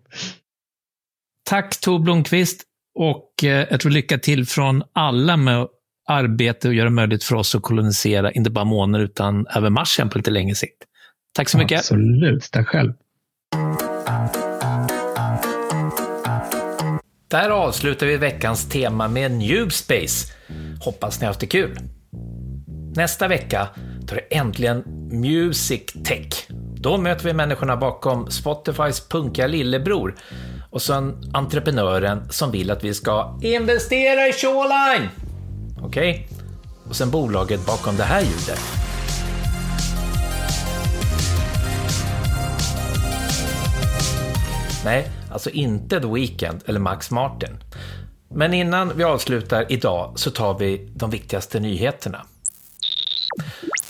Tack 1.49 1.81
Tor 1.81 1.99
Blomqvist. 1.99 2.70
Och 2.95 3.43
eh, 3.43 3.67
jag 3.69 3.79
tror 3.79 3.91
lycka 3.91 4.17
till 4.17 4.45
från 4.47 4.83
alla 4.93 5.37
med 5.37 5.67
arbete 6.07 6.67
och 6.67 6.73
göra 6.73 6.85
det 6.89 6.95
möjligt 6.95 7.23
för 7.23 7.35
oss 7.35 7.55
att 7.55 7.61
kolonisera 7.61 8.31
inte 8.31 8.49
bara 8.49 8.65
månen 8.65 9.01
utan 9.01 9.47
även 9.55 9.73
Marsen 9.73 10.09
på 10.09 10.17
lite 10.17 10.31
längre 10.31 10.55
sikt. 10.55 10.83
Tack 11.35 11.49
så 11.49 11.57
mycket. 11.57 11.79
Absolut, 11.79 12.49
tack 12.51 12.67
själv. 12.67 12.93
Där 17.27 17.49
avslutar 17.49 18.07
vi 18.07 18.17
veckans 18.17 18.69
tema 18.69 19.07
med 19.07 19.31
New 19.31 19.69
Space. 19.69 20.33
Hoppas 20.79 21.19
ni 21.19 21.25
har 21.25 21.29
haft 21.29 21.39
det 21.39 21.47
kul. 21.47 21.77
Nästa 22.95 23.27
vecka 23.27 23.67
är 24.11 24.15
det 24.15 24.35
äntligen 24.37 24.83
Music 25.11 25.81
Tech. 26.03 26.47
Då 26.81 26.97
möter 26.97 27.25
vi 27.25 27.33
människorna 27.33 27.77
bakom 27.77 28.31
Spotifys 28.31 29.07
punkiga 29.09 29.47
lillebror 29.47 30.15
och 30.69 30.81
sen 30.81 31.31
entreprenören 31.33 32.29
som 32.29 32.51
vill 32.51 32.71
att 32.71 32.83
vi 32.83 32.93
ska 32.93 33.39
investera 33.41 34.27
i 34.27 34.33
Shoreline. 34.33 35.09
Okej? 35.81 36.11
Okay? 36.11 36.37
Och 36.89 36.95
sen 36.95 37.11
bolaget 37.11 37.65
bakom 37.65 37.97
det 37.97 38.03
här 38.03 38.21
ljudet. 38.21 38.59
Nej, 44.85 45.07
alltså 45.31 45.49
inte 45.49 46.01
The 46.01 46.07
Weeknd 46.07 46.63
eller 46.65 46.79
Max 46.79 47.11
Martin. 47.11 47.57
Men 48.29 48.53
innan 48.53 48.91
vi 48.95 49.03
avslutar 49.03 49.65
idag 49.69 50.13
så 50.15 50.31
tar 50.31 50.59
vi 50.59 50.91
de 50.95 51.09
viktigaste 51.09 51.59
nyheterna. 51.59 52.25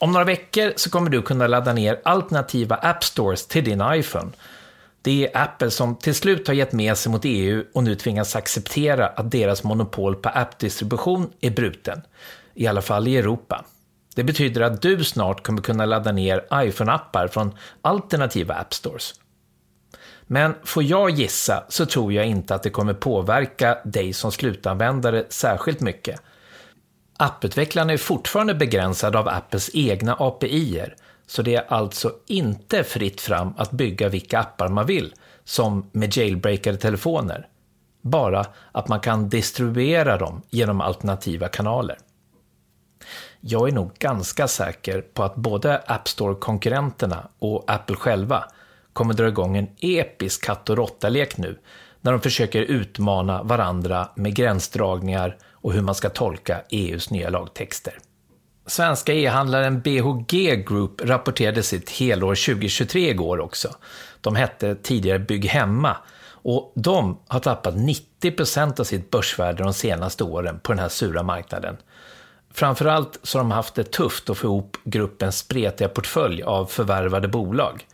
Om 0.01 0.11
några 0.11 0.25
veckor 0.25 0.73
så 0.75 0.89
kommer 0.89 1.09
du 1.09 1.21
kunna 1.21 1.47
ladda 1.47 1.73
ner 1.73 2.01
alternativa 2.03 2.75
App 2.75 3.03
Stores 3.03 3.47
till 3.47 3.63
din 3.63 3.83
iPhone 3.93 4.31
det 5.01 5.25
är 5.25 5.41
Apple 5.43 5.71
som 5.71 5.95
till 5.95 6.15
slut 6.15 6.47
har 6.47 6.53
gett 6.53 6.71
med 6.71 6.97
sig 6.97 7.11
mot 7.11 7.21
EU 7.25 7.63
och 7.73 7.83
nu 7.83 7.95
tvingas 7.95 8.35
acceptera 8.35 9.07
att 9.07 9.31
deras 9.31 9.63
monopol 9.63 10.15
på 10.15 10.29
appdistribution 10.29 11.29
är 11.41 11.49
bruten. 11.49 12.01
I 12.53 12.67
alla 12.67 12.81
fall 12.81 13.07
i 13.07 13.17
Europa. 13.17 13.65
Det 14.15 14.23
betyder 14.23 14.61
att 14.61 14.81
du 14.81 15.03
snart 15.03 15.43
kommer 15.43 15.61
kunna 15.61 15.85
ladda 15.85 16.11
ner 16.11 16.45
iPhone-appar 16.53 17.27
från 17.27 17.51
alternativa 17.81 18.53
App 18.53 18.73
Stores. 18.73 19.13
Men 20.27 20.53
får 20.63 20.83
jag 20.83 21.09
gissa 21.09 21.63
så 21.69 21.85
tror 21.85 22.13
jag 22.13 22.25
inte 22.25 22.55
att 22.55 22.63
det 22.63 22.69
kommer 22.69 22.93
påverka 22.93 23.77
dig 23.83 24.13
som 24.13 24.31
slutanvändare 24.31 25.25
särskilt 25.29 25.81
mycket. 25.81 26.21
Apputvecklaren 27.21 27.89
är 27.89 27.97
fortfarande 27.97 28.55
begränsad 28.55 29.15
av 29.15 29.27
Apples 29.27 29.69
egna 29.73 30.15
API-er 30.19 30.95
så 31.27 31.41
det 31.41 31.55
är 31.55 31.65
alltså 31.67 32.13
inte 32.27 32.83
fritt 32.83 33.21
fram 33.21 33.53
att 33.57 33.71
bygga 33.71 34.09
vilka 34.09 34.39
appar 34.39 34.67
man 34.67 34.85
vill, 34.85 35.13
som 35.43 35.89
med 35.91 36.17
jailbreakade 36.17 36.77
telefoner. 36.77 37.47
Bara 38.01 38.45
att 38.71 38.87
man 38.87 38.99
kan 38.99 39.29
distribuera 39.29 40.17
dem 40.17 40.41
genom 40.49 40.81
alternativa 40.81 41.47
kanaler. 41.47 41.97
Jag 43.39 43.67
är 43.67 43.71
nog 43.71 43.93
ganska 43.93 44.47
säker 44.47 45.01
på 45.01 45.23
att 45.23 45.35
både 45.35 45.77
App 45.85 46.07
Store-konkurrenterna 46.07 47.27
och 47.39 47.63
Apple 47.67 47.95
själva 47.95 48.43
kommer 48.93 49.13
dra 49.13 49.27
igång 49.27 49.57
en 49.57 49.67
episk 49.79 50.45
katt 50.45 50.69
och 50.69 50.77
råtta-lek 50.77 51.37
nu 51.37 51.59
när 52.01 52.11
de 52.11 52.21
försöker 52.21 52.61
utmana 52.61 53.43
varandra 53.43 54.09
med 54.15 54.35
gränsdragningar 54.35 55.37
och 55.61 55.73
hur 55.73 55.81
man 55.81 55.95
ska 55.95 56.09
tolka 56.09 56.61
EUs 56.69 57.09
nya 57.09 57.29
lagtexter. 57.29 57.93
Svenska 58.65 59.13
e-handlaren 59.13 59.81
BHG 59.81 60.65
Group 60.67 61.01
rapporterade 61.03 61.63
sitt 61.63 61.89
helår 61.89 62.35
2023 62.35 63.09
igår 63.09 63.39
också. 63.39 63.75
De 64.21 64.35
hette 64.35 64.75
tidigare 64.75 65.19
Bygg 65.19 65.45
Hemma 65.45 65.97
och 66.43 66.71
de 66.75 67.19
har 67.27 67.39
tappat 67.39 67.75
90% 67.75 68.79
av 68.79 68.83
sitt 68.83 69.11
börsvärde 69.11 69.63
de 69.63 69.73
senaste 69.73 70.23
åren 70.23 70.59
på 70.63 70.71
den 70.71 70.79
här 70.79 70.89
sura 70.89 71.23
marknaden. 71.23 71.77
Framförallt 72.53 73.19
så 73.23 73.37
har 73.37 73.43
de 73.43 73.51
haft 73.51 73.75
det 73.75 73.91
tufft 73.91 74.29
att 74.29 74.37
få 74.37 74.47
ihop 74.47 74.77
gruppens 74.83 75.37
spretiga 75.37 75.89
portfölj 75.89 76.43
av 76.43 76.65
förvärvade 76.65 77.27
bolag. 77.27 77.85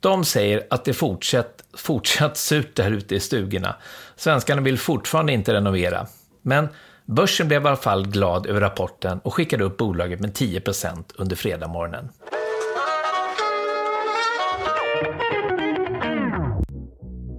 De 0.00 0.24
säger 0.24 0.66
att 0.70 0.84
det 0.84 0.92
fortsatt, 0.92 1.64
fortsatt 1.74 2.36
surt 2.36 2.74
där 2.76 2.90
ute 2.90 3.14
i 3.14 3.20
stugorna. 3.20 3.76
Svenskarna 4.16 4.62
vill 4.62 4.78
fortfarande 4.78 5.32
inte 5.32 5.54
renovera. 5.54 6.06
Men 6.46 6.68
Börsen 7.04 7.48
blev 7.48 7.62
i 7.62 7.66
alla 7.66 7.76
fall 7.76 8.06
glad 8.06 8.46
över 8.46 8.60
rapporten 8.60 9.18
och 9.18 9.34
skickade 9.34 9.64
upp 9.64 9.76
bolaget 9.76 10.20
med 10.20 10.32
10% 10.32 11.04
under 11.16 11.36
fredagsmorgonen. 11.36 12.08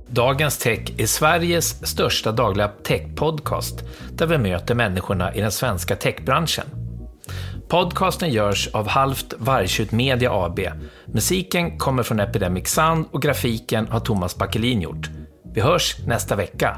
Dagens 0.10 0.58
Tech 0.58 0.80
är 0.98 1.06
Sveriges 1.06 1.88
största 1.88 2.32
dagliga 2.32 2.68
techpodcast 2.68 3.84
där 4.12 4.28
vi 4.28 4.38
möter 4.38 4.76
människorna 4.76 5.34
i 5.36 5.42
den 5.42 5.52
svenska 5.52 5.96
techbranschen. 5.96 6.66
Podcasten 7.70 8.30
görs 8.30 8.68
av 8.68 8.88
Halvt 8.88 9.34
Vargtjut 9.38 9.92
Media 9.92 10.32
AB. 10.32 10.60
Musiken 11.06 11.78
kommer 11.78 12.04
från 12.04 12.20
Epidemic 12.20 12.68
Sound 12.68 13.06
och 13.12 13.22
grafiken 13.22 13.88
har 13.88 14.00
Thomas 14.00 14.38
Backelin 14.38 14.82
gjort. 14.82 15.10
Vi 15.54 15.62
hörs 15.62 15.96
nästa 16.06 16.36
vecka. 16.36 16.78